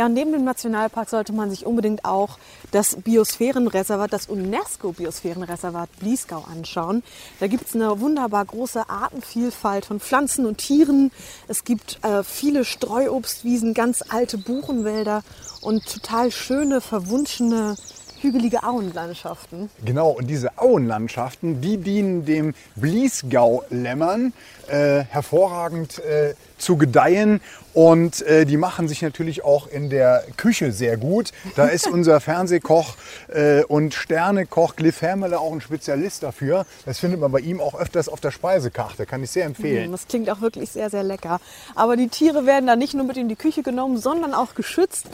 Ja, 0.00 0.06
und 0.06 0.14
neben 0.14 0.32
dem 0.32 0.44
Nationalpark 0.44 1.10
sollte 1.10 1.34
man 1.34 1.50
sich 1.50 1.66
unbedingt 1.66 2.06
auch 2.06 2.38
das 2.70 2.96
Biosphärenreservat, 2.96 4.10
das 4.10 4.30
UNESCO-Biosphärenreservat 4.30 5.90
Bliesgau 5.98 6.42
anschauen. 6.50 7.02
Da 7.38 7.48
gibt 7.48 7.66
es 7.66 7.74
eine 7.74 8.00
wunderbar 8.00 8.46
große 8.46 8.88
Artenvielfalt 8.88 9.84
von 9.84 10.00
Pflanzen 10.00 10.46
und 10.46 10.56
Tieren. 10.56 11.12
Es 11.48 11.64
gibt 11.64 11.98
äh, 12.02 12.24
viele 12.24 12.64
Streuobstwiesen, 12.64 13.74
ganz 13.74 14.02
alte 14.08 14.38
Buchenwälder 14.38 15.22
und 15.60 15.84
total 15.84 16.30
schöne, 16.30 16.80
verwunschene 16.80 17.76
hügelige 18.22 18.62
Auenlandschaften. 18.62 19.68
Genau, 19.84 20.12
und 20.12 20.28
diese 20.28 20.56
Auenlandschaften, 20.56 21.60
die 21.60 21.76
dienen 21.76 22.24
dem 22.24 22.54
Bliesgau-Lämmern 22.76 24.32
äh, 24.68 25.04
hervorragend 25.04 25.98
äh, 25.98 26.34
zu 26.60 26.76
gedeihen. 26.76 27.40
Und 27.72 28.22
äh, 28.22 28.46
die 28.46 28.56
machen 28.56 28.88
sich 28.88 29.00
natürlich 29.02 29.44
auch 29.44 29.68
in 29.68 29.90
der 29.90 30.24
Küche 30.36 30.72
sehr 30.72 30.96
gut. 30.96 31.30
Da 31.54 31.66
ist 31.66 31.86
unser 31.90 32.20
Fernsehkoch 32.20 32.96
äh, 33.28 33.62
und 33.64 33.94
Sternekoch 33.94 34.74
Cliff 34.74 35.02
Hermele 35.02 35.38
auch 35.38 35.52
ein 35.52 35.60
Spezialist 35.60 36.22
dafür. 36.24 36.66
Das 36.84 36.98
findet 36.98 37.20
man 37.20 37.30
bei 37.30 37.40
ihm 37.40 37.60
auch 37.60 37.78
öfters 37.78 38.08
auf 38.08 38.20
der 38.20 38.32
Speisekarte. 38.32 39.06
Kann 39.06 39.22
ich 39.22 39.30
sehr 39.30 39.44
empfehlen. 39.44 39.92
Das 39.92 40.08
klingt 40.08 40.28
auch 40.30 40.40
wirklich 40.40 40.70
sehr, 40.70 40.90
sehr 40.90 41.04
lecker. 41.04 41.40
Aber 41.76 41.96
die 41.96 42.08
Tiere 42.08 42.44
werden 42.44 42.66
da 42.66 42.74
nicht 42.74 42.94
nur 42.94 43.04
mit 43.04 43.16
in 43.16 43.28
die 43.28 43.36
Küche 43.36 43.62
genommen, 43.62 43.98
sondern 43.98 44.34
auch 44.34 44.54
geschützt. 44.54 45.06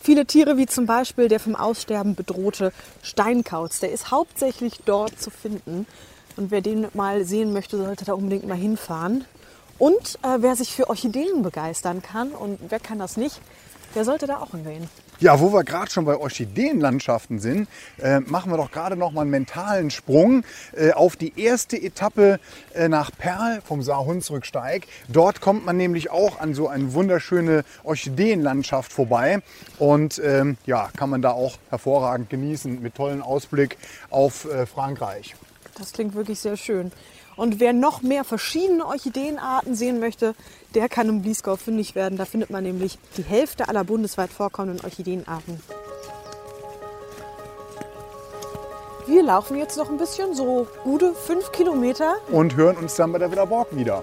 Viele 0.00 0.26
Tiere, 0.26 0.56
wie 0.56 0.66
zum 0.66 0.86
Beispiel 0.86 1.28
der 1.28 1.40
vom 1.40 1.56
Aussterben 1.56 2.14
bedrohte 2.14 2.72
Steinkauz, 3.02 3.80
der 3.80 3.90
ist 3.90 4.10
hauptsächlich 4.10 4.80
dort 4.84 5.20
zu 5.20 5.30
finden. 5.30 5.86
Und 6.36 6.50
wer 6.50 6.60
den 6.60 6.86
mal 6.94 7.24
sehen 7.24 7.52
möchte, 7.52 7.76
sollte 7.76 8.04
da 8.04 8.12
unbedingt 8.12 8.46
mal 8.46 8.56
hinfahren. 8.56 9.24
Und 9.78 10.18
äh, 10.22 10.38
wer 10.38 10.56
sich 10.56 10.72
für 10.72 10.88
Orchideen 10.88 11.42
begeistern 11.42 12.02
kann, 12.02 12.30
und 12.30 12.58
wer 12.68 12.80
kann 12.80 12.98
das 12.98 13.16
nicht, 13.16 13.40
der 13.94 14.04
sollte 14.04 14.26
da 14.26 14.38
auch 14.38 14.50
hingehen. 14.50 14.88
Ja, 15.20 15.38
wo 15.38 15.52
wir 15.52 15.62
gerade 15.62 15.90
schon 15.90 16.04
bei 16.04 16.16
Orchideenlandschaften 16.16 17.38
sind, 17.38 17.68
äh, 17.98 18.18
machen 18.20 18.50
wir 18.50 18.56
doch 18.56 18.72
gerade 18.72 18.96
noch 18.96 19.12
mal 19.12 19.20
einen 19.20 19.30
mentalen 19.30 19.90
Sprung 19.90 20.42
äh, 20.76 20.90
auf 20.90 21.14
die 21.14 21.40
erste 21.40 21.80
Etappe 21.80 22.40
äh, 22.74 22.88
nach 22.88 23.12
Perl 23.16 23.62
vom 23.64 23.80
Saarhunsrücksteig. 23.82 24.88
Dort 25.08 25.40
kommt 25.40 25.64
man 25.64 25.76
nämlich 25.76 26.10
auch 26.10 26.40
an 26.40 26.54
so 26.54 26.66
eine 26.68 26.94
wunderschöne 26.94 27.64
Orchideenlandschaft 27.84 28.92
vorbei 28.92 29.40
und 29.78 30.20
ähm, 30.22 30.56
ja, 30.66 30.90
kann 30.96 31.10
man 31.10 31.22
da 31.22 31.30
auch 31.30 31.58
hervorragend 31.70 32.28
genießen 32.28 32.82
mit 32.82 32.96
tollen 32.96 33.22
Ausblick 33.22 33.78
auf 34.10 34.46
äh, 34.46 34.66
Frankreich. 34.66 35.36
Das 35.78 35.92
klingt 35.92 36.14
wirklich 36.14 36.40
sehr 36.40 36.56
schön. 36.56 36.90
Und 37.36 37.60
wer 37.60 37.72
noch 37.72 38.02
mehr 38.02 38.24
verschiedene 38.24 38.86
Orchideenarten 38.86 39.74
sehen 39.74 40.00
möchte, 40.00 40.34
der 40.74 40.88
kann 40.88 41.08
im 41.08 41.22
Bliesgau 41.22 41.56
fündig 41.56 41.94
werden. 41.94 42.18
Da 42.18 42.24
findet 42.24 42.50
man 42.50 42.62
nämlich 42.62 42.98
die 43.16 43.24
Hälfte 43.24 43.68
aller 43.68 43.84
bundesweit 43.84 44.30
vorkommenden 44.30 44.84
Orchideenarten. 44.84 45.60
Wir 49.06 49.22
laufen 49.22 49.58
jetzt 49.58 49.76
noch 49.76 49.90
ein 49.90 49.98
bisschen, 49.98 50.34
so 50.34 50.66
gute 50.82 51.14
fünf 51.14 51.52
Kilometer. 51.52 52.14
Und 52.30 52.56
hören 52.56 52.76
uns 52.76 52.94
dann 52.94 53.12
bei 53.12 53.18
der 53.18 53.30
Wiederborg 53.30 53.76
wieder. 53.76 54.02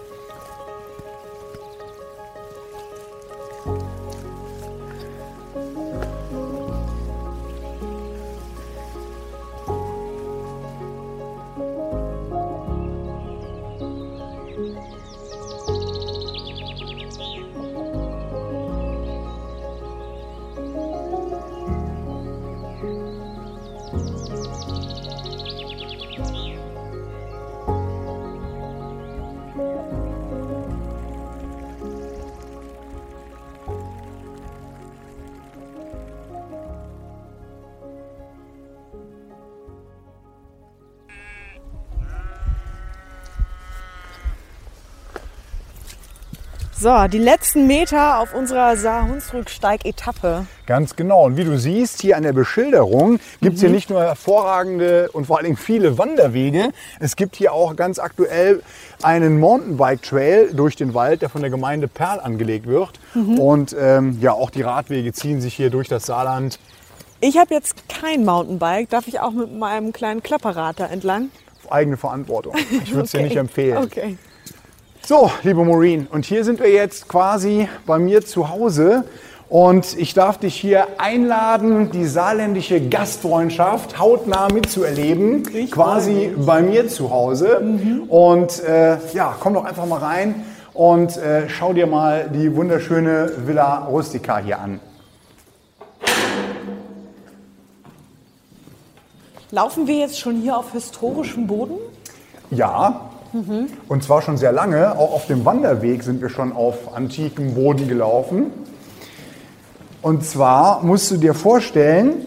So, 46.81 47.07
die 47.07 47.19
letzten 47.19 47.67
Meter 47.67 48.17
auf 48.17 48.33
unserer 48.33 48.75
Saar-Hunsrück-Steig-Etappe. 48.75 50.47
Ganz 50.65 50.95
genau. 50.95 51.25
Und 51.25 51.37
wie 51.37 51.43
du 51.43 51.55
siehst, 51.55 52.01
hier 52.01 52.17
an 52.17 52.23
der 52.23 52.33
Beschilderung 52.33 53.19
gibt 53.39 53.57
es 53.57 53.61
mhm. 53.61 53.67
hier 53.67 53.75
nicht 53.75 53.89
nur 53.91 54.01
hervorragende 54.01 55.11
und 55.11 55.27
vor 55.27 55.37
allen 55.37 55.45
Dingen 55.45 55.57
viele 55.57 55.99
Wanderwege. 55.99 56.71
Es 56.99 57.15
gibt 57.15 57.35
hier 57.35 57.53
auch 57.53 57.75
ganz 57.75 57.99
aktuell 57.99 58.63
einen 59.03 59.39
Mountainbike-Trail 59.39 60.55
durch 60.55 60.75
den 60.75 60.95
Wald, 60.95 61.21
der 61.21 61.29
von 61.29 61.41
der 61.41 61.51
Gemeinde 61.51 61.87
Perl 61.87 62.19
angelegt 62.19 62.65
wird. 62.65 62.99
Mhm. 63.13 63.37
Und 63.39 63.75
ähm, 63.79 64.17
ja, 64.19 64.31
auch 64.31 64.49
die 64.49 64.63
Radwege 64.63 65.13
ziehen 65.13 65.39
sich 65.39 65.53
hier 65.53 65.69
durch 65.69 65.87
das 65.87 66.07
Saarland. 66.07 66.57
Ich 67.19 67.37
habe 67.37 67.53
jetzt 67.53 67.75
kein 67.89 68.25
Mountainbike. 68.25 68.89
Darf 68.89 69.07
ich 69.07 69.19
auch 69.19 69.33
mit 69.33 69.55
meinem 69.55 69.93
kleinen 69.93 70.23
Klapperrad 70.23 70.79
da 70.79 70.87
entlang? 70.87 71.29
auf 71.63 71.71
eigene 71.71 71.97
Verantwortung. 71.97 72.55
Ich 72.83 72.91
würde 72.91 73.05
es 73.05 73.11
dir 73.11 73.17
Okay. 73.19 73.23
nicht 73.23 73.37
empfehlen. 73.37 73.77
Okay. 73.77 74.17
So, 75.03 75.31
liebe 75.41 75.65
Maureen, 75.65 76.05
und 76.11 76.25
hier 76.25 76.45
sind 76.45 76.59
wir 76.59 76.69
jetzt 76.69 77.07
quasi 77.07 77.67
bei 77.87 77.97
mir 77.97 78.23
zu 78.23 78.49
Hause. 78.49 79.03
Und 79.49 79.97
ich 79.97 80.13
darf 80.13 80.37
dich 80.37 80.55
hier 80.55 80.87
einladen, 80.99 81.89
die 81.89 82.05
saarländische 82.05 82.87
Gastfreundschaft 82.87 83.97
hautnah 83.97 84.49
mitzuerleben, 84.53 85.41
quasi 85.71 86.31
bei 86.37 86.61
mir 86.61 86.87
zu 86.87 87.09
Hause. 87.09 87.61
Und 88.09 88.63
äh, 88.63 88.97
ja, 89.13 89.35
komm 89.39 89.55
doch 89.55 89.65
einfach 89.65 89.87
mal 89.87 89.99
rein 89.99 90.45
und 90.75 91.17
äh, 91.17 91.49
schau 91.49 91.73
dir 91.73 91.87
mal 91.87 92.29
die 92.29 92.55
wunderschöne 92.55 93.31
Villa 93.47 93.85
Rustica 93.85 94.37
hier 94.37 94.59
an. 94.59 94.79
Laufen 99.49 99.87
wir 99.87 99.95
jetzt 99.95 100.19
schon 100.19 100.39
hier 100.39 100.55
auf 100.55 100.71
historischem 100.73 101.47
Boden? 101.47 101.79
Ja, 102.51 103.10
und 103.87 104.03
zwar 104.03 104.21
schon 104.21 104.37
sehr 104.37 104.51
lange. 104.51 104.97
Auch 104.97 105.13
auf 105.13 105.27
dem 105.27 105.45
Wanderweg 105.45 106.03
sind 106.03 106.21
wir 106.21 106.29
schon 106.29 106.51
auf 106.53 106.93
antikem 106.95 107.53
Boden 107.55 107.87
gelaufen. 107.87 108.47
Und 110.01 110.25
zwar 110.25 110.83
musst 110.83 111.11
du 111.11 111.17
dir 111.17 111.33
vorstellen, 111.33 112.25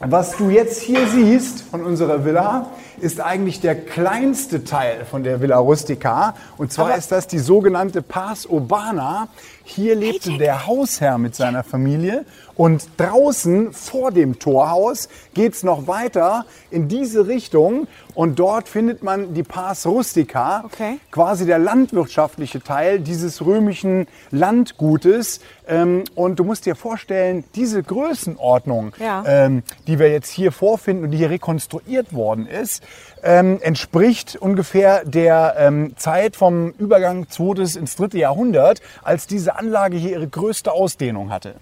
was 0.00 0.36
du 0.36 0.50
jetzt 0.50 0.82
hier 0.82 1.06
siehst 1.06 1.62
von 1.62 1.84
unserer 1.84 2.24
Villa, 2.24 2.66
ist 3.00 3.20
eigentlich 3.20 3.60
der 3.60 3.76
kleinste 3.76 4.64
Teil 4.64 5.04
von 5.08 5.22
der 5.22 5.40
Villa 5.40 5.58
Rustica. 5.58 6.34
Und 6.58 6.72
zwar 6.72 6.86
Aber- 6.86 6.96
ist 6.96 7.12
das 7.12 7.28
die 7.28 7.38
sogenannte 7.38 8.02
Pars 8.02 8.46
Urbana. 8.46 9.28
Hier 9.64 9.94
lebte 9.94 10.36
der 10.38 10.66
Hausherr 10.66 11.18
mit 11.18 11.34
seiner 11.34 11.62
Familie. 11.64 12.24
Und 12.54 12.86
draußen 12.98 13.72
vor 13.72 14.10
dem 14.12 14.38
Torhaus 14.38 15.08
geht 15.32 15.54
es 15.54 15.62
noch 15.62 15.86
weiter 15.86 16.44
in 16.70 16.86
diese 16.88 17.26
Richtung. 17.26 17.86
Und 18.14 18.38
dort 18.38 18.68
findet 18.68 19.02
man 19.02 19.32
die 19.32 19.42
Pars 19.42 19.86
Rustica, 19.86 20.64
Okay. 20.66 20.98
quasi 21.10 21.46
der 21.46 21.58
landwirtschaftliche 21.58 22.60
Teil 22.62 23.00
dieses 23.00 23.44
römischen 23.44 24.06
Landgutes. 24.30 25.40
Ähm, 25.66 26.04
und 26.14 26.38
du 26.38 26.44
musst 26.44 26.66
dir 26.66 26.74
vorstellen, 26.74 27.44
diese 27.54 27.82
Größenordnung, 27.82 28.92
Ja. 28.98 29.24
ähm, 29.26 29.62
die 29.86 29.98
wir 29.98 30.10
jetzt 30.10 30.30
hier 30.30 30.52
vorfinden 30.52 31.04
und 31.04 31.10
die 31.12 31.18
hier 31.18 31.30
rekonstruiert 31.30 32.12
worden 32.12 32.46
ist, 32.46 32.82
ähm, 33.22 33.60
entspricht 33.62 34.36
ungefähr 34.36 35.04
der 35.04 35.54
ähm, 35.58 35.94
Zeit 35.96 36.36
vom 36.36 36.70
Übergang 36.78 37.28
2. 37.28 37.78
ins 37.78 37.96
3. 37.96 38.18
Jahrhundert, 38.18 38.80
als 39.02 39.26
diese 39.26 39.56
Anlage 39.56 39.96
hier 39.96 40.10
ihre 40.12 40.28
größte 40.28 40.72
Ausdehnung 40.72 41.30
hatte. 41.30 41.54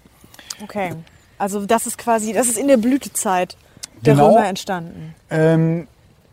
Okay. 0.63 0.93
Also 1.37 1.65
das 1.65 1.87
ist 1.87 1.97
quasi, 1.97 2.33
das 2.33 2.47
ist 2.47 2.57
in 2.57 2.67
der 2.67 2.77
Blütezeit 2.77 3.57
der 4.05 4.13
Genau. 4.15 4.29
Römer 4.29 4.47
entstanden. 4.47 5.15
Ähm, 5.29 5.87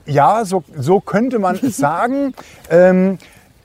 ja, 0.07 0.45
so, 0.45 0.64
so 0.77 1.01
könnte 1.01 1.38
man 1.38 1.59
es 1.62 1.77
sagen. 1.79 2.35
Ähm, 2.71 3.19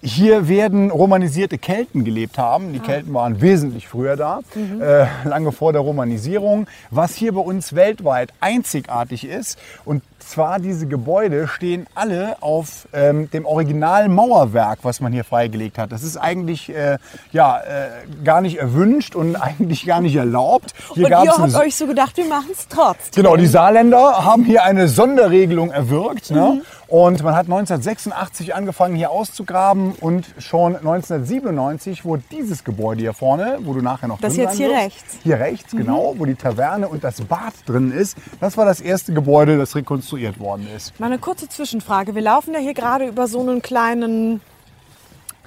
hier 0.06 0.50
werden 0.50 0.92
romanisierte 0.92 1.58
Kelten 1.58 2.04
gelebt 2.04 2.38
haben. 2.38 2.74
Die 2.74 2.80
Kelten 2.80 3.14
waren 3.14 3.40
wesentlich 3.40 3.88
früher 3.88 4.18
da, 4.18 4.42
äh, 4.82 5.06
lange 5.24 5.54
vor 5.54 5.72
der 5.72 5.82
Romanisierung. 5.82 6.68
Was 6.92 7.16
hier 7.16 7.34
bei 7.34 7.40
uns 7.40 7.74
weltweit 7.74 8.34
einzigartig 8.42 9.26
ist, 9.26 9.58
und 9.86 10.04
zwar 10.28 10.60
diese 10.60 10.88
Gebäude 10.88 11.48
stehen 11.48 11.88
alle 11.96 12.38
auf 12.42 12.88
ähm, 12.94 13.30
dem 13.32 13.46
Originalmauerwerk, 13.46 14.80
was 14.84 15.00
man 15.02 15.14
hier 15.14 15.24
freigelegt 15.24 15.78
hat. 15.78 15.92
Das 15.92 16.04
ist 16.04 16.18
eigentlich 16.18 16.70
äh, 16.70 16.98
ja, 17.32 17.60
äh, 17.60 17.90
gar 18.24 18.42
nicht 18.42 18.58
erwünscht 18.58 19.16
und 19.16 19.36
eigentlich 19.42 19.86
gar 19.86 20.02
nicht 20.02 20.16
erlaubt. 20.16 20.74
Hier 20.94 21.06
Und 21.06 21.12
ihr 21.12 21.20
eine 21.20 21.32
habt 21.32 21.56
euch 21.56 21.76
so 21.76 21.88
gedacht, 21.88 22.18
wir 22.18 22.26
machen 22.26 22.50
es 22.52 22.68
trotzdem. 22.68 23.24
Genau, 23.24 23.36
die 23.36 23.48
Saarländer 23.48 24.24
haben 24.26 24.46
hier 24.46 24.64
eine 24.64 24.88
Sonderregelung 24.88 25.72
erwirkt. 25.72 26.32
Ne? 26.32 26.62
Und 26.88 27.24
man 27.24 27.34
hat 27.34 27.46
1986 27.46 28.54
angefangen 28.54 28.96
hier 28.96 29.10
auszugraben 29.10 29.94
und 30.00 30.28
schon 30.38 30.76
1997 30.76 32.06
wurde 32.06 32.22
dieses 32.30 32.64
Gebäude 32.64 33.02
hier 33.02 33.14
vorne, 33.14 33.58
wo 33.64 33.74
du 33.74 33.82
nachher 33.82 34.08
noch 34.08 34.22
Das 34.22 34.34
drin 34.34 34.44
jetzt 34.44 34.58
sein 34.58 34.68
hier 34.68 34.70
wirst, 34.70 34.86
rechts. 34.86 35.18
Hier 35.24 35.40
rechts, 35.40 35.72
genau, 35.72 36.14
wo 36.18 36.26
die 36.26 36.36
Taverne 36.36 36.88
und 36.88 37.04
das 37.04 37.22
Bad 37.22 37.54
drin 37.66 37.92
ist. 37.92 38.16
Das 38.40 38.58
war 38.58 38.66
das 38.66 38.80
erste 38.80 39.12
Gebäude, 39.12 39.58
das 39.58 39.76
rekonstruiert 39.76 40.13
worden 40.40 40.68
ist. 40.76 41.00
Mal 41.00 41.08
eine 41.08 41.20
kurze 41.20 41.50
Zwischenfrage. 41.50 42.16
Wir 42.16 42.22
laufen 42.22 42.54
ja 42.54 42.60
hier 42.60 42.74
gerade 42.74 43.08
über 43.08 43.28
so 43.28 43.40
einen 43.40 43.62
kleinen 43.62 44.42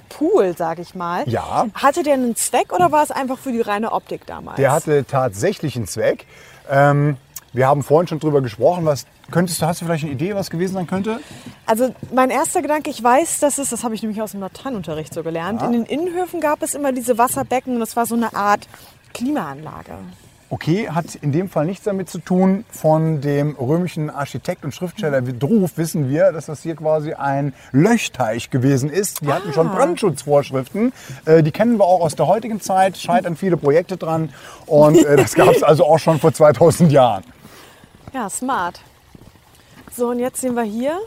Pool, 0.09 0.55
sag 0.57 0.79
ich 0.79 0.95
mal. 0.95 1.27
Ja. 1.27 1.67
Hatte 1.73 2.03
der 2.03 2.13
einen 2.13 2.35
Zweck 2.35 2.73
oder 2.73 2.91
war 2.91 3.03
es 3.03 3.11
einfach 3.11 3.37
für 3.37 3.51
die 3.51 3.61
reine 3.61 3.91
Optik 3.91 4.25
damals? 4.25 4.57
Der 4.57 4.71
hatte 4.71 5.05
tatsächlich 5.05 5.75
einen 5.75 5.87
Zweck. 5.87 6.25
Ähm, 6.69 7.17
wir 7.53 7.67
haben 7.67 7.83
vorhin 7.83 8.07
schon 8.07 8.19
drüber 8.19 8.41
gesprochen. 8.41 8.85
Was 8.85 9.05
könntest 9.31 9.61
du, 9.61 9.65
hast 9.65 9.81
du 9.81 9.85
vielleicht 9.85 10.03
eine 10.03 10.13
Idee, 10.13 10.35
was 10.35 10.49
gewesen 10.49 10.75
sein 10.75 10.87
könnte? 10.87 11.19
Also 11.65 11.93
mein 12.13 12.29
erster 12.29 12.61
Gedanke, 12.61 12.89
ich 12.89 13.03
weiß, 13.03 13.39
dass 13.39 13.57
es, 13.57 13.69
das 13.69 13.83
habe 13.83 13.95
ich 13.95 14.01
nämlich 14.01 14.21
aus 14.21 14.31
dem 14.31 14.41
Lateinunterricht 14.41 15.13
so 15.13 15.23
gelernt, 15.23 15.61
in 15.61 15.71
den 15.71 15.85
Innenhöfen 15.85 16.39
gab 16.39 16.61
es 16.61 16.75
immer 16.75 16.91
diese 16.91 17.17
Wasserbecken 17.17 17.75
und 17.75 17.79
das 17.79 17.95
war 17.95 18.05
so 18.05 18.15
eine 18.15 18.33
Art 18.35 18.67
Klimaanlage. 19.13 19.97
Okay, 20.49 20.87
hat 20.89 21.15
in 21.15 21.33
dem 21.33 21.49
Fall 21.49 21.65
nichts 21.65 21.83
damit 21.83 22.09
zu 22.09 22.19
tun. 22.19 22.63
Von 22.69 23.19
dem 23.19 23.55
römischen 23.55 24.09
Architekt 24.09 24.63
und 24.63 24.73
Schriftsteller 24.73 25.21
Druf 25.21 25.77
wissen 25.77 26.09
wir, 26.09 26.31
dass 26.31 26.45
das 26.45 26.61
hier 26.63 26.75
quasi 26.75 27.13
ein 27.13 27.53
Löchteich 27.73 28.49
gewesen 28.49 28.89
ist. 28.89 29.21
Die 29.21 29.27
hatten 29.27 29.51
schon 29.51 29.69
Brandschutzvorschriften. 29.69 30.93
Äh, 31.25 31.43
die 31.43 31.51
kennen 31.51 31.77
wir 31.77 31.83
auch 31.83 31.99
aus 31.99 32.15
der 32.15 32.27
heutigen 32.27 32.61
Zeit. 32.61 32.97
Scheitern 32.97 33.35
viele 33.35 33.57
Projekte 33.57 33.97
dran. 33.97 34.33
Und 34.65 35.03
äh, 35.03 35.17
das 35.17 35.33
gab 35.35 35.49
es 35.49 35.63
also 35.63 35.85
auch 35.85 35.99
schon 35.99 36.17
vor 36.19 36.31
2000 36.31 36.93
Jahren. 36.93 37.25
Ja, 38.13 38.29
smart. 38.29 38.79
So, 39.93 40.09
und 40.11 40.19
jetzt 40.19 40.39
sehen 40.39 40.53
wir 40.53 40.63
hier 40.63 40.97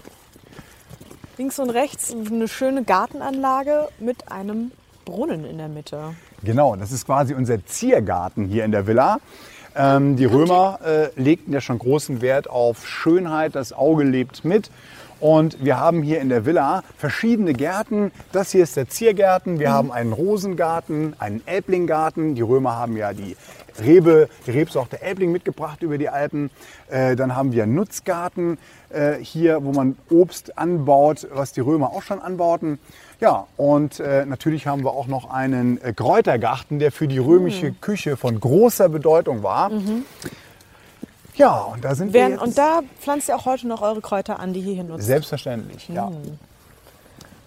links 1.38 1.58
und 1.58 1.70
rechts 1.70 2.12
eine 2.12 2.46
schöne 2.46 2.84
Gartenanlage 2.84 3.88
mit 4.00 4.30
einem 4.30 4.72
Brunnen 5.06 5.46
in 5.46 5.56
der 5.56 5.68
Mitte. 5.68 6.14
Genau, 6.42 6.74
das 6.74 6.90
ist 6.90 7.04
quasi 7.04 7.34
unser 7.34 7.64
Ziergarten 7.66 8.46
hier 8.46 8.64
in 8.64 8.72
der 8.72 8.86
Villa. 8.86 9.18
Ähm, 9.76 10.16
die 10.16 10.24
Römer 10.24 10.78
äh, 10.84 11.20
legten 11.20 11.52
ja 11.52 11.60
schon 11.60 11.78
großen 11.78 12.22
Wert 12.22 12.48
auf 12.48 12.86
Schönheit, 12.86 13.54
das 13.54 13.72
Auge 13.72 14.04
lebt 14.04 14.44
mit. 14.44 14.70
Und 15.20 15.62
wir 15.62 15.78
haben 15.78 16.02
hier 16.02 16.20
in 16.20 16.30
der 16.30 16.46
Villa 16.46 16.82
verschiedene 16.96 17.52
Gärten. 17.52 18.10
Das 18.32 18.52
hier 18.52 18.62
ist 18.62 18.76
der 18.76 18.88
Ziergarten. 18.88 19.58
Wir 19.58 19.70
haben 19.70 19.92
einen 19.92 20.14
Rosengarten, 20.14 21.14
einen 21.18 21.46
Elblinggarten. 21.46 22.34
Die 22.34 22.40
Römer 22.40 22.76
haben 22.76 22.96
ja 22.96 23.12
die 23.12 23.36
Rebe, 23.78 24.28
die 24.46 24.50
Rebsorte 24.50 25.00
Elbling 25.00 25.32
mitgebracht 25.32 25.82
über 25.82 25.98
die 25.98 26.08
Alpen. 26.08 26.50
Äh, 26.88 27.16
dann 27.16 27.36
haben 27.36 27.52
wir 27.52 27.62
einen 27.62 27.74
Nutzgarten 27.74 28.58
äh, 28.90 29.14
hier, 29.14 29.64
wo 29.64 29.72
man 29.72 29.96
Obst 30.10 30.58
anbaut, 30.58 31.26
was 31.32 31.52
die 31.52 31.60
Römer 31.60 31.90
auch 31.90 32.02
schon 32.02 32.20
anbauten. 32.20 32.78
Ja, 33.20 33.46
und 33.56 34.00
äh, 34.00 34.24
natürlich 34.24 34.66
haben 34.66 34.82
wir 34.82 34.92
auch 34.92 35.06
noch 35.06 35.30
einen 35.30 35.80
äh, 35.82 35.92
Kräutergarten, 35.92 36.78
der 36.78 36.90
für 36.90 37.06
die 37.06 37.18
römische 37.18 37.72
Küche 37.72 38.16
von 38.16 38.40
großer 38.40 38.88
Bedeutung 38.88 39.42
war. 39.42 39.70
Ja, 41.34 41.60
und 41.60 41.84
da 41.84 41.94
sind 41.94 42.12
wir 42.12 42.20
Werden, 42.20 42.32
jetzt. 42.32 42.42
und 42.42 42.58
da 42.58 42.80
pflanzt 43.00 43.28
ihr 43.28 43.36
auch 43.36 43.46
heute 43.46 43.68
noch 43.68 43.82
eure 43.82 44.00
Kräuter 44.00 44.40
an, 44.40 44.52
die 44.52 44.60
hier 44.60 44.84
nutzt. 44.84 45.06
Selbstverständlich, 45.06 45.88
ja. 45.88 46.10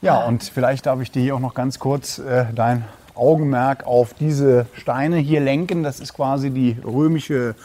Ja, 0.02 0.26
und 0.26 0.44
vielleicht 0.44 0.86
darf 0.86 1.00
ich 1.02 1.12
dir 1.12 1.22
hier 1.22 1.36
auch 1.36 1.40
noch 1.40 1.54
ganz 1.54 1.80
kurz 1.80 2.20
äh, 2.20 2.46
dein 2.54 2.86
Augenmerk 3.16 3.86
auf 3.86 4.14
diese 4.14 4.66
Steine 4.74 5.18
hier 5.18 5.40
lenken. 5.40 5.84
Das 5.84 6.00
ist 6.00 6.14
quasi 6.14 6.50
die 6.50 6.78
römische 6.84 7.56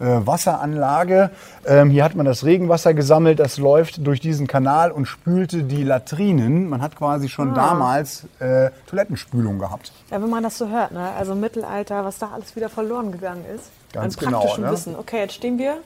äh, 0.00 0.26
Wasseranlage. 0.26 1.30
Ähm, 1.66 1.90
hier 1.90 2.04
hat 2.04 2.14
man 2.14 2.26
das 2.26 2.44
Regenwasser 2.44 2.94
gesammelt, 2.94 3.40
das 3.40 3.58
läuft 3.58 4.06
durch 4.06 4.20
diesen 4.20 4.46
Kanal 4.46 4.92
und 4.92 5.06
spülte 5.06 5.64
die 5.64 5.82
Latrinen. 5.82 6.68
Man 6.68 6.82
hat 6.82 6.96
quasi 6.96 7.28
schon 7.28 7.54
damals 7.54 8.26
äh, 8.38 8.70
Toilettenspülung 8.86 9.58
gehabt. 9.58 9.92
Ja, 10.10 10.22
wenn 10.22 10.30
man 10.30 10.42
das 10.42 10.58
so 10.58 10.68
hört, 10.68 10.92
ne? 10.92 11.10
also 11.18 11.34
Mittelalter, 11.34 12.04
was 12.04 12.18
da 12.18 12.30
alles 12.32 12.54
wieder 12.54 12.68
verloren 12.68 13.12
gegangen 13.12 13.44
ist. 13.54 13.70
Ganz 13.92 14.18
an 14.18 14.24
genau, 14.26 14.38
praktischem 14.40 14.64
ne? 14.64 14.70
Wissen. 14.72 14.96
Okay, 14.96 15.18
jetzt 15.18 15.34
stehen 15.34 15.58
wir. 15.58 15.78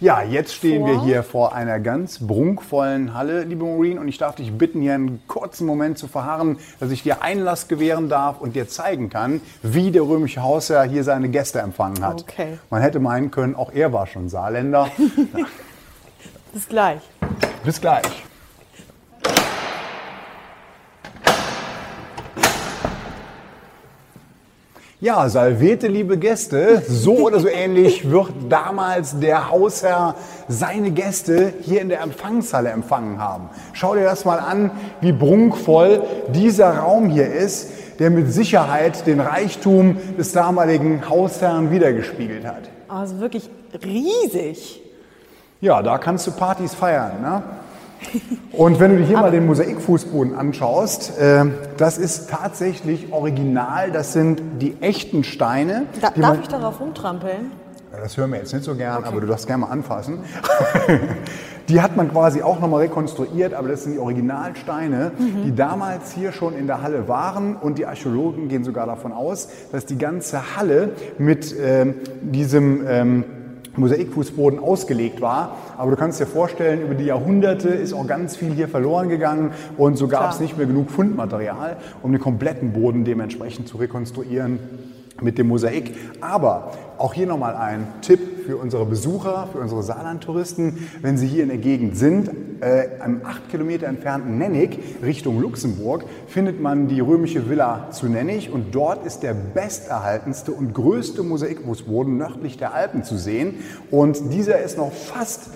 Ja, 0.00 0.22
jetzt 0.22 0.54
stehen 0.54 0.86
wir 0.86 0.94
Vor? 0.94 1.04
hier 1.04 1.22
vor 1.22 1.54
einer 1.54 1.78
ganz 1.78 2.26
prunkvollen 2.26 3.12
Halle, 3.12 3.42
liebe 3.44 3.64
Maureen, 3.64 3.98
und 3.98 4.08
ich 4.08 4.16
darf 4.16 4.36
dich 4.36 4.50
bitten, 4.52 4.80
hier 4.80 4.94
einen 4.94 5.22
kurzen 5.26 5.66
Moment 5.66 5.98
zu 5.98 6.08
verharren, 6.08 6.58
dass 6.78 6.90
ich 6.90 7.02
dir 7.02 7.22
Einlass 7.22 7.68
gewähren 7.68 8.08
darf 8.08 8.40
und 8.40 8.56
dir 8.56 8.66
zeigen 8.66 9.10
kann, 9.10 9.42
wie 9.62 9.90
der 9.90 10.02
römische 10.02 10.42
Hausherr 10.42 10.84
hier 10.84 11.04
seine 11.04 11.28
Gäste 11.28 11.58
empfangen 11.60 12.02
hat. 12.02 12.22
Okay. 12.22 12.58
Man 12.70 12.80
hätte 12.80 12.98
meinen 12.98 13.30
können, 13.30 13.54
auch 13.54 13.72
er 13.72 13.92
war 13.92 14.06
schon 14.06 14.30
Saarländer. 14.30 14.88
Bis 16.52 16.66
gleich. 16.66 17.00
Bis 17.62 17.80
gleich. 17.80 18.24
Ja, 25.02 25.26
Salvete, 25.30 25.86
liebe 25.86 26.18
Gäste, 26.18 26.82
so 26.86 27.20
oder 27.20 27.40
so 27.40 27.48
ähnlich 27.48 28.10
wird 28.10 28.34
damals 28.50 29.18
der 29.18 29.48
Hausherr 29.48 30.14
seine 30.46 30.90
Gäste 30.90 31.54
hier 31.62 31.80
in 31.80 31.88
der 31.88 32.02
Empfangshalle 32.02 32.68
empfangen 32.68 33.18
haben. 33.18 33.48
Schau 33.72 33.94
dir 33.94 34.04
das 34.04 34.26
mal 34.26 34.38
an, 34.38 34.70
wie 35.00 35.14
prunkvoll 35.14 36.02
dieser 36.34 36.80
Raum 36.80 37.08
hier 37.08 37.32
ist, 37.32 37.70
der 37.98 38.10
mit 38.10 38.30
Sicherheit 38.30 39.06
den 39.06 39.20
Reichtum 39.20 39.96
des 40.18 40.32
damaligen 40.32 41.08
Hausherrn 41.08 41.70
wiedergespiegelt 41.70 42.44
hat. 42.44 42.68
Also 42.86 43.20
wirklich 43.20 43.48
riesig. 43.82 44.82
Ja, 45.62 45.82
da 45.82 45.96
kannst 45.96 46.26
du 46.26 46.32
Partys 46.32 46.74
feiern. 46.74 47.22
Ne? 47.22 47.42
Und 48.52 48.80
wenn 48.80 48.92
du 48.92 48.98
dir 48.98 49.04
hier 49.06 49.18
mal 49.18 49.30
den 49.30 49.46
Mosaikfußboden 49.46 50.34
anschaust, 50.34 51.18
äh, 51.18 51.44
das 51.76 51.98
ist 51.98 52.30
tatsächlich 52.30 53.12
original. 53.12 53.90
Das 53.90 54.12
sind 54.12 54.42
die 54.60 54.76
echten 54.80 55.24
Steine. 55.24 55.86
Da, 56.00 56.10
darf 56.10 56.16
man- 56.16 56.40
ich 56.40 56.48
darauf 56.48 56.80
rumtrampeln? 56.80 57.52
Das 57.92 58.16
hören 58.16 58.30
wir 58.30 58.38
jetzt 58.38 58.52
nicht 58.52 58.64
so 58.64 58.76
gern, 58.76 59.02
aber 59.02 59.20
du 59.20 59.26
darfst 59.26 59.48
gerne 59.48 59.62
mal 59.62 59.72
anfassen. 59.72 60.20
die 61.68 61.80
hat 61.80 61.96
man 61.96 62.10
quasi 62.12 62.40
auch 62.40 62.60
nochmal 62.60 62.82
rekonstruiert, 62.82 63.52
aber 63.52 63.68
das 63.68 63.82
sind 63.82 63.94
die 63.94 63.98
Originalsteine, 63.98 65.10
die 65.44 65.54
damals 65.54 66.12
hier 66.12 66.30
schon 66.30 66.56
in 66.56 66.68
der 66.68 66.82
Halle 66.82 67.08
waren. 67.08 67.56
Und 67.56 67.78
die 67.78 67.86
Archäologen 67.86 68.48
gehen 68.48 68.62
sogar 68.62 68.86
davon 68.86 69.12
aus, 69.12 69.48
dass 69.72 69.86
die 69.86 69.98
ganze 69.98 70.56
Halle 70.56 70.90
mit 71.18 71.54
ähm, 71.60 71.94
diesem 72.22 72.86
ähm, 72.86 73.24
Mosaikfußboden 73.80 74.58
ausgelegt 74.58 75.20
war. 75.20 75.56
Aber 75.76 75.90
du 75.90 75.96
kannst 75.96 76.20
dir 76.20 76.26
vorstellen, 76.26 76.82
über 76.82 76.94
die 76.94 77.04
Jahrhunderte 77.04 77.68
ist 77.68 77.92
auch 77.92 78.06
ganz 78.06 78.36
viel 78.36 78.52
hier 78.52 78.68
verloren 78.68 79.08
gegangen 79.08 79.52
und 79.76 79.96
so 79.96 80.08
gab 80.08 80.32
es 80.32 80.40
nicht 80.40 80.56
mehr 80.56 80.66
genug 80.66 80.90
Fundmaterial, 80.90 81.76
um 82.02 82.12
den 82.12 82.20
kompletten 82.20 82.72
Boden 82.72 83.04
dementsprechend 83.04 83.68
zu 83.68 83.78
rekonstruieren 83.78 84.58
mit 85.20 85.38
dem 85.38 85.48
Mosaik. 85.48 85.94
Aber 86.20 86.72
auch 86.98 87.14
hier 87.14 87.26
nochmal 87.26 87.54
ein 87.54 87.86
Tipp 88.02 88.46
für 88.46 88.56
unsere 88.56 88.84
Besucher, 88.84 89.48
für 89.52 89.58
unsere 89.58 89.82
Saarland-Touristen. 89.82 90.88
Wenn 91.02 91.16
Sie 91.16 91.26
hier 91.26 91.42
in 91.42 91.48
der 91.48 91.58
Gegend 91.58 91.96
sind, 91.96 92.30
äh, 92.60 92.88
am 93.00 93.20
acht 93.24 93.48
Kilometer 93.50 93.86
entfernten 93.86 94.38
Nennig 94.38 94.78
Richtung 95.02 95.40
Luxemburg, 95.40 96.04
findet 96.26 96.60
man 96.60 96.88
die 96.88 97.00
römische 97.00 97.48
Villa 97.48 97.88
zu 97.90 98.06
Nennig 98.06 98.52
und 98.52 98.74
dort 98.74 99.06
ist 99.06 99.22
der 99.22 99.34
besterhaltenste 99.34 100.52
und 100.52 100.74
größte 100.74 101.22
Mosaikfußboden 101.22 102.16
nördlich 102.16 102.56
der 102.58 102.74
Alpen 102.74 103.04
zu 103.04 103.16
sehen. 103.16 103.54
Und 103.90 104.32
dieser 104.32 104.60
ist 104.60 104.76
noch 104.76 104.92
fast 104.92 105.50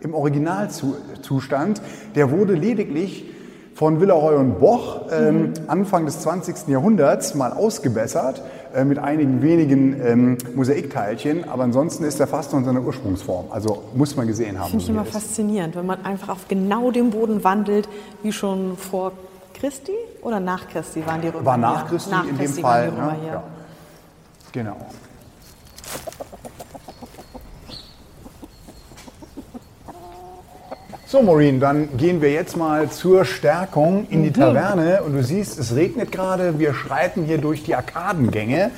im 0.00 0.14
Originalzustand. 0.14 1.80
Der 2.14 2.30
wurde 2.30 2.54
lediglich 2.54 3.26
von 3.74 4.00
Villeroy 4.00 4.36
und 4.36 4.58
Boch 4.58 5.06
ähm, 5.10 5.52
Anfang 5.66 6.04
des 6.04 6.20
20. 6.20 6.68
Jahrhunderts 6.68 7.34
mal 7.34 7.52
ausgebessert 7.52 8.42
äh, 8.74 8.84
mit 8.84 8.98
einigen 8.98 9.42
wenigen 9.42 10.00
ähm, 10.00 10.38
Mosaikteilchen, 10.54 11.48
aber 11.48 11.64
ansonsten 11.64 12.04
ist 12.04 12.20
er 12.20 12.26
fast 12.26 12.52
noch 12.52 12.60
in 12.60 12.64
seiner 12.64 12.82
Ursprungsform. 12.82 13.46
Also 13.50 13.82
muss 13.94 14.16
man 14.16 14.26
gesehen 14.26 14.58
haben. 14.58 14.70
Finde 14.70 14.84
ich 14.84 14.90
immer 14.90 15.02
er 15.02 15.06
faszinierend, 15.06 15.76
wenn 15.76 15.86
man 15.86 16.04
einfach 16.04 16.28
auf 16.28 16.48
genau 16.48 16.90
dem 16.90 17.10
Boden 17.10 17.42
wandelt, 17.44 17.88
wie 18.22 18.32
schon 18.32 18.76
vor 18.76 19.12
Christi 19.54 19.92
oder 20.22 20.40
nach 20.40 20.68
Christi 20.68 21.04
waren 21.06 21.20
die 21.20 21.28
Römer 21.28 21.44
War 21.44 21.56
nach 21.56 21.82
hier? 21.82 21.90
Christi 21.90 22.10
nach 22.10 22.22
in 22.22 22.28
dem 22.28 22.38
Christi 22.38 22.62
Fall. 22.62 22.90
Die 22.90 22.96
Römer 22.96 23.12
ne? 23.12 23.18
hier. 23.20 23.32
Ja. 23.32 23.42
Genau. 24.52 24.76
So, 31.10 31.22
Maureen, 31.22 31.58
dann 31.58 31.88
gehen 31.96 32.22
wir 32.22 32.30
jetzt 32.30 32.56
mal 32.56 32.88
zur 32.88 33.24
Stärkung 33.24 34.06
in 34.10 34.20
Mhm. 34.20 34.22
die 34.22 34.30
Taverne. 34.30 35.02
Und 35.02 35.14
du 35.14 35.24
siehst, 35.24 35.58
es 35.58 35.74
regnet 35.74 36.12
gerade. 36.12 36.60
Wir 36.60 36.72
schreiten 36.72 37.24
hier 37.24 37.38
durch 37.38 37.64
die 37.64 37.74
Arkadengänge. 37.74 38.70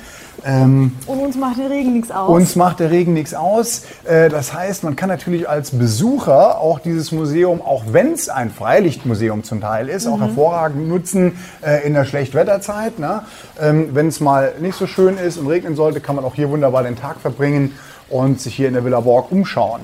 Ähm, 0.43 0.93
Und 1.05 1.19
uns 1.19 1.37
macht 1.37 1.59
der 1.59 1.69
Regen 1.69 1.93
nichts 1.93 2.09
aus. 2.09 2.27
uns 2.29 2.55
macht 2.55 2.79
der 2.79 2.89
Regen 2.89 3.13
nichts 3.13 3.35
aus. 3.35 3.83
Äh, 4.05 4.29
Das 4.29 4.51
heißt, 4.51 4.83
man 4.83 4.95
kann 4.95 5.09
natürlich 5.09 5.47
als 5.47 5.69
Besucher 5.77 6.59
auch 6.59 6.79
dieses 6.79 7.11
Museum, 7.11 7.61
auch 7.61 7.83
wenn 7.91 8.13
es 8.13 8.29
ein 8.29 8.49
Freilichtmuseum 8.49 9.43
zum 9.43 9.61
Teil 9.61 9.87
ist, 9.87 10.07
auch 10.07 10.19
hervorragend 10.19 10.87
nutzen 10.89 11.37
äh, 11.61 11.85
in 11.85 11.93
der 11.93 12.05
Schlechtwetterzeit. 12.05 12.97
Ne? 12.97 13.21
Ähm, 13.61 13.89
Wenn 13.93 14.07
es 14.07 14.19
mal 14.19 14.53
nicht 14.59 14.75
so 14.75 14.87
schön 14.87 15.19
ist 15.19 15.37
und 15.37 15.45
regnen 15.45 15.75
sollte, 15.75 15.99
kann 16.01 16.15
man 16.15 16.25
auch 16.25 16.33
hier 16.33 16.49
wunderbar 16.49 16.81
den 16.81 16.95
Tag 16.95 17.17
verbringen 17.21 17.73
und 18.09 18.41
sich 18.41 18.55
hier 18.55 18.69
in 18.69 18.73
der 18.73 18.83
Villa 18.83 19.01
Borg 19.01 19.31
umschauen. 19.31 19.81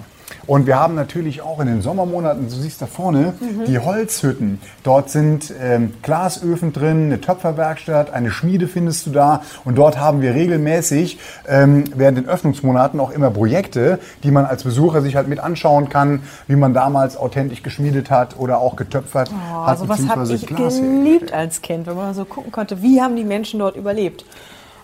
Und 0.48 0.68
wir 0.68 0.80
haben 0.80 0.96
natürlich 0.96 1.42
auch 1.42 1.60
in 1.60 1.68
den 1.68 1.82
Sommermonaten, 1.82 2.50
du 2.50 2.56
siehst 2.56 2.82
da 2.82 2.86
vorne, 2.86 3.34
die 3.68 3.80
Holzhütten. 3.80 4.60
Dort 4.84 5.10
sind 5.10 5.54
ähm, 5.62 5.94
Glasöfen 6.02 6.74
drin, 6.74 7.06
eine 7.06 7.22
Töpferwerkstatt, 7.22 8.14
eine 8.14 8.32
Schmiede 8.32 8.68
findest 8.68 9.06
du 9.08 9.12
da. 9.12 9.42
Und 9.66 9.78
dort 9.78 10.00
haben 10.00 10.22
wir 10.22 10.34
regelmäßig 10.34 11.20
ähm, 11.48 11.86
während 11.96 12.18
den 12.18 12.28
Öffnungsmonaten 12.28 13.00
auch 13.00 13.12
immer 13.12 13.32
Projekte, 13.32 14.00
die 14.24 14.32
man 14.32 14.46
als 14.46 14.64
Besucher 14.64 15.02
sich 15.02 15.16
halt 15.16 15.28
mit 15.28 15.40
anschauen 15.40 15.90
kann, 15.90 16.24
wie 16.48 16.56
man 16.56 16.74
damals 16.74 17.18
authentisch 17.18 17.64
geschmiedet 17.64 18.10
hat 18.12 18.38
oder 18.38 18.60
auch 18.60 18.76
getöpfert 18.76 19.30
Oh, 19.32 19.66
hat, 19.66 19.80
sowas 19.80 20.00
habe 20.08 20.22
beziehungsweise 20.22 20.36
ich 20.36 20.48
Glas 20.48 20.76
geliebt 20.80 21.34
als 21.34 21.62
Kind, 21.62 21.88
wenn 21.88 21.96
man 21.96 22.14
so 22.14 22.26
gucken 22.26 22.52
konnte, 22.52 22.82
wie 22.82 23.02
haben 23.02 23.16
die 23.16 23.24
Menschen 23.24 23.60
dort 23.60 23.76
überlebt. 23.76 24.26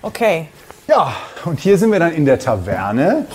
Okay, 0.02 0.48
Ja, 0.88 1.14
und 1.46 1.60
hier 1.60 1.78
sind 1.80 1.92
wir 1.92 2.00
dann 2.00 2.14
in 2.14 2.26
der 2.26 2.38
Taverne. 2.38 3.26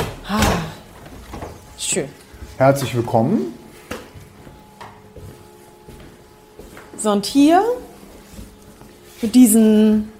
Schön. 1.90 2.09
Herzlich 2.57 2.94
willkommen. 2.94 3.53
So, 6.96 7.11
und 7.11 7.26
hier 7.26 7.62
mit 9.20 9.35
diesen 9.35 10.12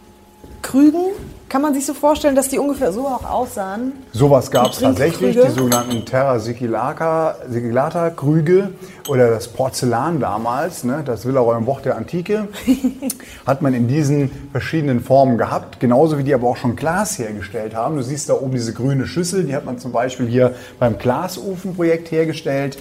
Krügen 0.63 1.13
kann 1.51 1.63
man 1.63 1.75
sich 1.75 1.85
so 1.85 1.95
vorstellen, 1.95 2.37
dass 2.37 2.49
die 2.49 2.59
ungefähr 2.59 2.93
so 2.93 3.09
auch 3.09 3.29
aussahen. 3.29 3.93
Sowas 4.13 4.53
gab 4.53 4.71
es 4.71 4.79
tatsächlich, 4.79 5.37
die 5.37 5.51
sogenannten 5.51 6.07
Terra 6.07 6.39
Sigillata, 6.39 8.11
Krüge 8.11 8.71
oder 9.09 9.31
das 9.31 9.49
Porzellan 9.49 10.21
damals, 10.21 10.85
ne, 10.85 11.03
das 11.05 11.27
Villeroy 11.27 11.57
und 11.57 11.65
Boch 11.65 11.81
der 11.81 11.97
Antike, 11.97 12.47
hat 13.47 13.63
man 13.63 13.75
in 13.75 13.89
diesen 13.89 14.31
verschiedenen 14.53 15.01
Formen 15.01 15.39
gehabt, 15.39 15.81
genauso 15.81 16.19
wie 16.19 16.23
die 16.23 16.33
aber 16.33 16.47
auch 16.47 16.57
schon 16.57 16.77
Glas 16.77 17.19
hergestellt 17.19 17.75
haben. 17.75 17.97
Du 17.97 18.03
siehst 18.03 18.29
da 18.29 18.35
oben 18.35 18.53
diese 18.53 18.73
grüne 18.73 19.09
Schüssel, 19.09 19.43
die 19.43 19.55
hat 19.55 19.65
man 19.65 19.79
zum 19.79 19.91
Beispiel 19.91 20.29
hier 20.29 20.55
beim 20.79 20.99
Glasofenprojekt 20.99 22.13
hergestellt. 22.13 22.79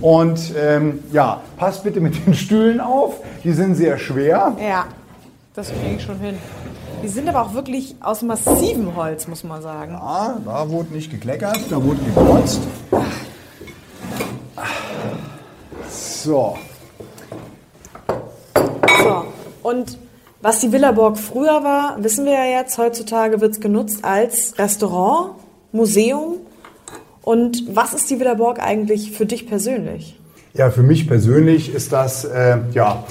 Und 0.00 0.54
ähm, 0.58 1.00
ja, 1.12 1.42
passt 1.58 1.84
bitte 1.84 2.00
mit 2.00 2.26
den 2.26 2.34
Stühlen 2.34 2.80
auf, 2.80 3.20
die 3.44 3.52
sind 3.52 3.74
sehr 3.74 3.98
schwer. 3.98 4.56
Ja, 4.60 4.86
das 5.54 5.68
kriege 5.68 5.96
ich 5.96 6.02
schon 6.02 6.18
hin. 6.20 6.36
Die 7.02 7.08
sind 7.08 7.28
aber 7.28 7.42
auch 7.42 7.54
wirklich 7.54 7.96
aus 8.00 8.22
massivem 8.22 8.94
Holz, 8.96 9.28
muss 9.28 9.44
man 9.44 9.62
sagen. 9.62 9.92
Ja, 9.92 10.38
da 10.44 10.68
wurde 10.68 10.92
nicht 10.92 11.10
gekleckert, 11.10 11.60
da 11.70 11.82
wurde 11.82 12.00
gekotzt. 12.02 12.60
So, 15.88 16.56
So, 19.02 19.24
und 19.62 19.98
was 20.40 20.60
die 20.60 20.72
Villa 20.72 20.92
Borg 20.92 21.18
früher 21.18 21.64
war, 21.64 21.96
wissen 22.00 22.24
wir 22.24 22.32
ja 22.32 22.58
jetzt. 22.60 22.76
Heutzutage 22.78 23.40
wird 23.40 23.52
es 23.52 23.60
genutzt 23.60 24.04
als 24.04 24.58
Restaurant, 24.58 25.32
Museum. 25.72 26.36
Und 27.22 27.64
was 27.74 27.94
ist 27.94 28.10
die 28.10 28.18
Villa 28.20 28.34
Borg 28.34 28.60
eigentlich 28.60 29.12
für 29.12 29.26
dich 29.26 29.46
persönlich? 29.46 30.18
Ja, 30.54 30.70
für 30.70 30.82
mich 30.82 31.06
persönlich 31.08 31.72
ist 31.72 31.92
das, 31.92 32.24
äh, 32.24 32.58
ja, 32.72 33.04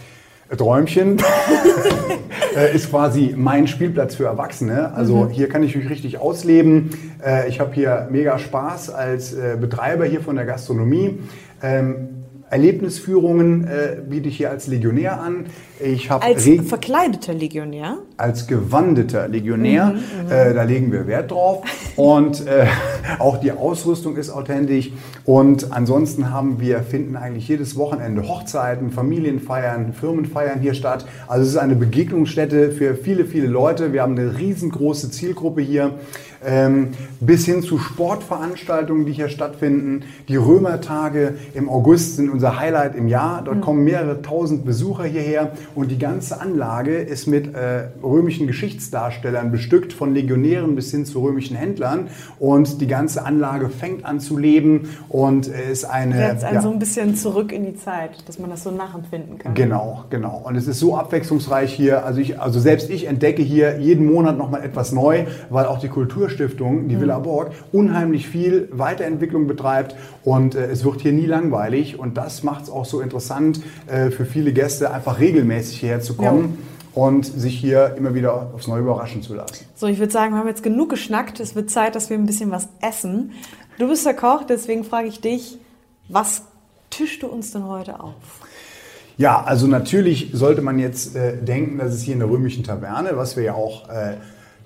Träumchen. 0.55 1.17
äh, 2.55 2.75
ist 2.75 2.89
quasi 2.89 3.33
mein 3.35 3.67
Spielplatz 3.67 4.15
für 4.15 4.25
Erwachsene. 4.25 4.93
Also 4.93 5.27
hier 5.29 5.49
kann 5.49 5.63
ich 5.63 5.75
mich 5.75 5.89
richtig 5.89 6.17
ausleben. 6.19 6.91
Äh, 7.25 7.49
ich 7.49 7.59
habe 7.59 7.73
hier 7.73 8.07
mega 8.11 8.39
Spaß 8.39 8.89
als 8.89 9.33
äh, 9.33 9.57
Betreiber 9.59 10.05
hier 10.05 10.21
von 10.21 10.35
der 10.35 10.45
Gastronomie. 10.45 11.19
Ähm, 11.61 12.16
Erlebnisführungen 12.49 13.65
äh, 13.65 13.97
biete 14.07 14.29
ich 14.29 14.37
hier 14.37 14.49
als 14.49 14.67
Legionär 14.67 15.21
an. 15.21 15.45
Ich 15.83 16.09
habe 16.09 16.25
Als 16.25 16.45
reg- 16.45 16.63
verkleideter 16.63 17.33
Legionär. 17.33 17.97
als 18.17 18.47
gewandeter 18.47 19.27
Legionär. 19.27 19.93
Mhm, 19.93 20.31
äh, 20.31 20.53
da 20.53 20.63
legen 20.63 20.91
wir 20.91 21.07
Wert 21.07 21.31
drauf. 21.31 21.63
Und 21.95 22.45
äh, 22.47 22.65
auch 23.19 23.37
die 23.37 23.51
Ausrüstung 23.51 24.17
ist 24.17 24.29
authentisch. 24.29 24.91
Und 25.25 25.71
ansonsten 25.71 26.31
haben 26.31 26.59
wir, 26.59 26.79
finden 26.83 27.15
eigentlich 27.15 27.47
jedes 27.47 27.75
Wochenende 27.75 28.27
Hochzeiten, 28.27 28.91
Familienfeiern, 28.91 29.93
Firmenfeiern 29.93 30.59
hier 30.61 30.73
statt. 30.73 31.05
Also 31.27 31.43
es 31.43 31.49
ist 31.49 31.57
eine 31.57 31.75
Begegnungsstätte 31.75 32.71
für 32.71 32.95
viele, 32.95 33.25
viele 33.25 33.47
Leute. 33.47 33.93
Wir 33.93 34.01
haben 34.01 34.17
eine 34.17 34.37
riesengroße 34.37 35.11
Zielgruppe 35.11 35.61
hier. 35.61 35.95
Ähm, 36.45 36.89
bis 37.19 37.45
hin 37.45 37.63
zu 37.63 37.79
Sportveranstaltungen, 37.79 39.07
die 39.07 39.11
hier 39.11 39.27
stattfinden. 39.27 40.03
Die 40.27 40.35
Römertage 40.35 41.33
im 41.55 41.67
August 41.67 42.15
sind 42.17 42.29
unser 42.37 42.59
Highlight 42.59 42.95
im 42.95 43.07
Jahr. 43.07 43.41
Dort 43.43 43.61
kommen 43.61 43.83
mehrere 43.83 44.21
tausend 44.21 44.63
Besucher 44.63 45.05
hierher 45.05 45.53
und 45.73 45.89
die 45.89 45.97
ganze 45.97 46.39
Anlage 46.39 46.97
ist 46.97 47.25
mit 47.25 47.55
äh, 47.55 47.85
römischen 48.03 48.45
Geschichtsdarstellern 48.45 49.49
bestückt, 49.49 49.91
von 49.91 50.13
Legionären 50.13 50.75
bis 50.75 50.91
hin 50.91 51.03
zu 51.03 51.23
römischen 51.23 51.57
Händlern. 51.57 52.09
Und 52.37 52.79
die 52.79 52.85
ganze 52.85 53.25
Anlage 53.25 53.69
fängt 53.69 54.05
an 54.05 54.19
zu 54.19 54.37
leben 54.37 54.87
und 55.09 55.47
ist 55.47 55.85
eine. 55.85 56.27
Jetzt 56.27 56.43
einen 56.43 56.57
ja, 56.57 56.61
so 56.61 56.69
ein 56.69 56.77
bisschen 56.77 57.15
zurück 57.15 57.51
in 57.51 57.65
die 57.65 57.75
Zeit, 57.75 58.11
dass 58.27 58.37
man 58.37 58.51
das 58.51 58.63
so 58.63 58.69
nachempfinden 58.69 59.39
kann. 59.39 59.55
Genau, 59.55 60.03
genau. 60.11 60.43
Und 60.45 60.55
es 60.55 60.67
ist 60.67 60.79
so 60.79 60.95
abwechslungsreich 60.95 61.73
hier. 61.73 62.05
Also, 62.05 62.21
ich, 62.21 62.39
also 62.39 62.59
selbst 62.59 62.91
ich 62.91 63.07
entdecke 63.07 63.41
hier 63.41 63.79
jeden 63.79 64.05
Monat 64.05 64.37
nochmal 64.37 64.63
etwas 64.63 64.91
neu, 64.91 65.25
weil 65.49 65.65
auch 65.65 65.79
die 65.79 65.89
Kulturstiftung, 65.89 66.87
die 66.87 67.01
Villa 67.01 67.17
Borg, 67.17 67.49
unheimlich 67.71 68.27
viel 68.27 68.69
Weiterentwicklung 68.71 69.47
betreibt. 69.47 69.95
Und 70.23 70.53
äh, 70.53 70.67
es 70.67 70.85
wird 70.85 71.01
hier 71.01 71.13
nie 71.13 71.25
langweilig. 71.25 71.97
Und 71.97 72.17
das 72.17 72.26
macht 72.43 72.63
es 72.63 72.69
auch 72.69 72.85
so 72.85 73.01
interessant 73.01 73.61
äh, 73.87 74.09
für 74.09 74.25
viele 74.25 74.53
Gäste, 74.53 74.91
einfach 74.91 75.19
regelmäßig 75.19 75.79
hierher 75.79 76.01
zu 76.01 76.15
kommen. 76.15 76.57
Und 76.93 77.25
sich 77.25 77.59
hier 77.59 77.93
immer 77.95 78.15
wieder 78.15 78.49
aufs 78.55 78.65
Neue 78.65 78.79
überraschen 78.79 79.21
zu 79.21 79.35
lassen. 79.35 79.67
So, 79.75 79.85
ich 79.85 79.99
würde 79.99 80.11
sagen, 80.11 80.33
wir 80.33 80.39
haben 80.39 80.47
jetzt 80.47 80.63
genug 80.63 80.89
geschnackt. 80.89 81.39
Es 81.39 81.53
wird 81.53 81.69
Zeit, 81.69 81.93
dass 81.93 82.09
wir 82.09 82.17
ein 82.17 82.25
bisschen 82.25 82.49
was 82.49 82.69
essen. 82.81 83.33
Du 83.77 83.87
bist 83.87 84.03
der 84.03 84.15
Koch, 84.15 84.45
deswegen 84.45 84.83
frage 84.83 85.07
ich 85.07 85.21
dich, 85.21 85.59
was 86.09 86.41
tischst 86.89 87.21
du 87.21 87.27
uns 87.27 87.51
denn 87.51 87.67
heute 87.67 87.99
auf? 87.99 88.15
Ja, 89.17 89.43
also 89.43 89.67
natürlich 89.67 90.29
sollte 90.33 90.63
man 90.63 90.79
jetzt 90.79 91.15
äh, 91.15 91.37
denken, 91.37 91.77
dass 91.77 91.93
es 91.93 92.01
hier 92.01 92.13
in 92.13 92.19
der 92.19 92.29
römischen 92.29 92.63
Taverne, 92.63 93.17
was 93.17 93.35
wir 93.35 93.43
ja 93.43 93.53
auch 93.53 93.89
äh, 93.89 94.17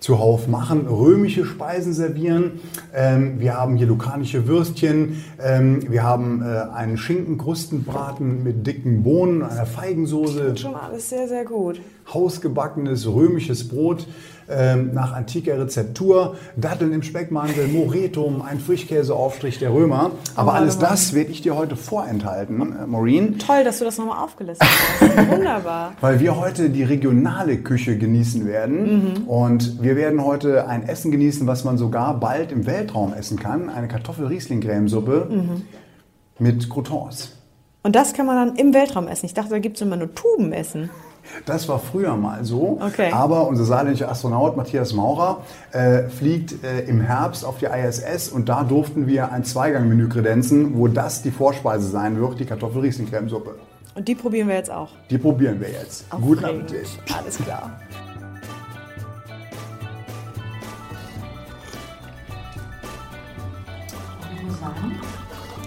zuhauf 0.01 0.47
machen, 0.47 0.87
römische 0.87 1.45
Speisen 1.45 1.93
servieren. 1.93 2.59
Ähm, 2.93 3.39
wir 3.39 3.55
haben 3.55 3.75
hier 3.75 3.85
lukanische 3.85 4.47
Würstchen, 4.47 5.23
ähm, 5.39 5.91
wir 5.91 6.01
haben 6.01 6.41
äh, 6.41 6.73
einen 6.73 6.97
Schinkenkrustenbraten 6.97 8.43
mit 8.43 8.65
dicken 8.65 9.03
Bohnen, 9.03 9.43
einer 9.43 9.67
Feigensoße. 9.67 10.57
Schon 10.57 10.73
alles 10.73 11.09
sehr, 11.09 11.27
sehr 11.27 11.45
gut. 11.45 11.79
Hausgebackenes 12.11 13.07
römisches 13.07 13.69
Brot 13.69 14.07
ähm, 14.53 14.93
nach 14.93 15.13
antiker 15.13 15.57
Rezeptur, 15.59 16.35
Datteln 16.55 16.93
im 16.93 17.03
Speckmantel, 17.03 17.67
Moretum, 17.67 18.41
ein 18.41 18.59
Frischkäseaufstrich 18.59 19.59
der 19.59 19.73
Römer. 19.73 20.11
Aber 20.35 20.51
Oh, 20.51 20.55
alles 20.55 20.77
das 20.77 21.13
werde 21.13 21.31
ich 21.31 21.41
dir 21.41 21.55
heute 21.55 21.75
vorenthalten, 21.75 22.61
äh, 22.61 22.85
Maureen. 22.87 23.39
Toll, 23.39 23.63
dass 23.63 23.79
du 23.79 23.85
das 23.85 23.97
nochmal 23.97 24.23
aufgelistet 24.23 24.67
hast. 24.99 25.29
Wunderbar. 25.31 25.93
Weil 26.01 26.19
wir 26.19 26.37
heute 26.37 26.69
die 26.69 26.83
regionale 26.83 27.57
Küche 27.57 27.97
genießen 27.97 28.45
werden. 28.45 29.23
Und 29.27 29.81
wir 29.81 29.95
werden 29.95 30.23
heute 30.23 30.67
ein 30.67 30.87
Essen 30.87 31.11
genießen, 31.11 31.47
was 31.47 31.63
man 31.63 31.77
sogar 31.77 32.19
bald 32.19 32.51
im 32.51 32.65
Weltraum 32.65 33.13
essen 33.13 33.37
kann. 33.39 33.69
Eine 33.69 33.87
Kartoffel-Riesling-Cremesuppe 33.87 35.27
mit 36.39 36.69
Croutons. 36.69 37.37
Und 37.83 37.95
das 37.95 38.13
kann 38.13 38.25
man 38.25 38.35
dann 38.35 38.55
im 38.57 38.73
Weltraum 38.73 39.07
essen. 39.07 39.25
Ich 39.25 39.33
dachte, 39.33 39.49
da 39.51 39.59
gibt 39.59 39.77
es 39.77 39.81
immer 39.81 39.95
nur 39.97 40.13
Tubenessen. 40.13 40.89
Das 41.45 41.67
war 41.67 41.79
früher 41.79 42.15
mal 42.15 42.45
so. 42.45 42.79
Okay. 42.81 43.11
Aber 43.11 43.47
unser 43.47 43.65
saarländischer 43.65 44.09
Astronaut 44.09 44.57
Matthias 44.57 44.93
Maurer 44.93 45.41
äh, 45.71 46.03
fliegt 46.09 46.63
äh, 46.63 46.81
im 46.81 47.01
Herbst 47.01 47.45
auf 47.45 47.57
die 47.57 47.65
ISS 47.65 48.29
und 48.29 48.49
da 48.49 48.63
durften 48.63 49.07
wir 49.07 49.31
ein 49.31 49.43
Zweigang-Menü 49.43 50.09
kredenzen, 50.09 50.77
wo 50.77 50.87
das 50.87 51.21
die 51.21 51.31
Vorspeise 51.31 51.87
sein 51.87 52.19
wird, 52.19 52.39
die 52.39 52.45
Kartoffel-Riesling-Cremesuppe. 52.45 53.55
Und 53.93 54.07
die 54.07 54.15
probieren 54.15 54.47
wir 54.47 54.55
jetzt 54.55 54.71
auch. 54.71 54.89
Die 55.09 55.17
probieren 55.17 55.59
wir 55.59 55.69
jetzt. 55.69 56.09
Guten 56.09 56.45
Aufregend. 56.45 56.71
Appetit. 56.71 56.87
Alles 57.17 57.37
klar. 57.37 57.71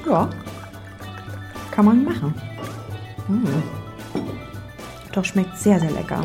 Ja, 0.07 0.29
kann 1.71 1.87
man 1.87 2.05
machen. 2.05 2.35
Mm. 3.27 3.84
Doch 5.15 5.25
schmeckt 5.25 5.57
sehr, 5.57 5.79
sehr 5.79 5.93
lecker. 5.93 6.25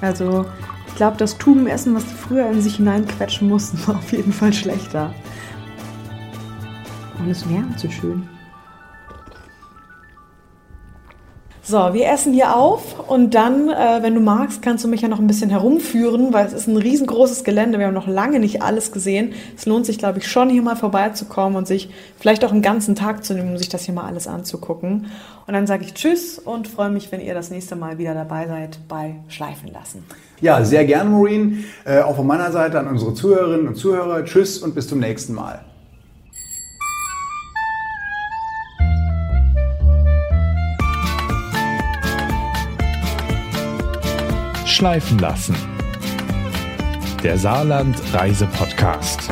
Also, 0.00 0.44
ich 0.88 0.96
glaube, 0.96 1.16
das 1.16 1.38
Tubenessen, 1.38 1.94
was 1.94 2.04
die 2.06 2.14
früher 2.14 2.50
in 2.50 2.60
sich 2.60 2.76
hineinquetschen 2.76 3.48
mussten, 3.48 3.78
war 3.86 3.96
auf 3.96 4.12
jeden 4.12 4.32
Fall 4.32 4.52
schlechter. 4.52 5.14
Und 7.18 7.30
es 7.30 7.48
wärmt 7.48 7.78
so 7.78 7.88
schön. 7.88 8.28
So, 11.66 11.78
wir 11.94 12.10
essen 12.10 12.34
hier 12.34 12.54
auf 12.54 13.08
und 13.08 13.34
dann, 13.34 13.70
äh, 13.70 14.02
wenn 14.02 14.14
du 14.14 14.20
magst, 14.20 14.60
kannst 14.60 14.84
du 14.84 14.88
mich 14.88 15.00
ja 15.00 15.08
noch 15.08 15.18
ein 15.18 15.26
bisschen 15.26 15.48
herumführen, 15.48 16.34
weil 16.34 16.44
es 16.44 16.52
ist 16.52 16.66
ein 16.66 16.76
riesengroßes 16.76 17.42
Gelände. 17.42 17.78
Wir 17.78 17.86
haben 17.86 17.94
noch 17.94 18.06
lange 18.06 18.38
nicht 18.38 18.60
alles 18.60 18.92
gesehen. 18.92 19.32
Es 19.56 19.64
lohnt 19.64 19.86
sich, 19.86 19.96
glaube 19.96 20.18
ich, 20.18 20.30
schon 20.30 20.50
hier 20.50 20.60
mal 20.60 20.76
vorbeizukommen 20.76 21.56
und 21.56 21.66
sich 21.66 21.88
vielleicht 22.20 22.44
auch 22.44 22.52
einen 22.52 22.60
ganzen 22.60 22.94
Tag 22.94 23.24
zu 23.24 23.32
nehmen, 23.32 23.52
um 23.52 23.56
sich 23.56 23.70
das 23.70 23.86
hier 23.86 23.94
mal 23.94 24.04
alles 24.04 24.26
anzugucken. 24.26 25.06
Und 25.46 25.54
dann 25.54 25.66
sage 25.66 25.84
ich 25.84 25.94
Tschüss 25.94 26.38
und 26.38 26.68
freue 26.68 26.90
mich, 26.90 27.10
wenn 27.12 27.22
ihr 27.22 27.32
das 27.32 27.50
nächste 27.50 27.76
Mal 27.76 27.96
wieder 27.96 28.12
dabei 28.12 28.46
seid 28.46 28.80
bei 28.86 29.14
Schleifen 29.28 29.72
lassen. 29.72 30.04
Ja, 30.42 30.62
sehr 30.66 30.84
gerne, 30.84 31.08
Maureen. 31.08 31.64
Äh, 31.86 32.00
auch 32.00 32.16
von 32.16 32.26
meiner 32.26 32.52
Seite 32.52 32.78
an 32.78 32.88
unsere 32.88 33.14
Zuhörerinnen 33.14 33.68
und 33.68 33.76
Zuhörer. 33.76 34.22
Tschüss 34.26 34.58
und 34.58 34.74
bis 34.74 34.86
zum 34.86 34.98
nächsten 34.98 35.32
Mal. 35.32 35.64
Schleifen 44.74 45.20
lassen. 45.20 45.54
Der 47.22 47.38
Saarland 47.38 47.96
Reise 48.12 48.46
Podcast. 48.46 49.30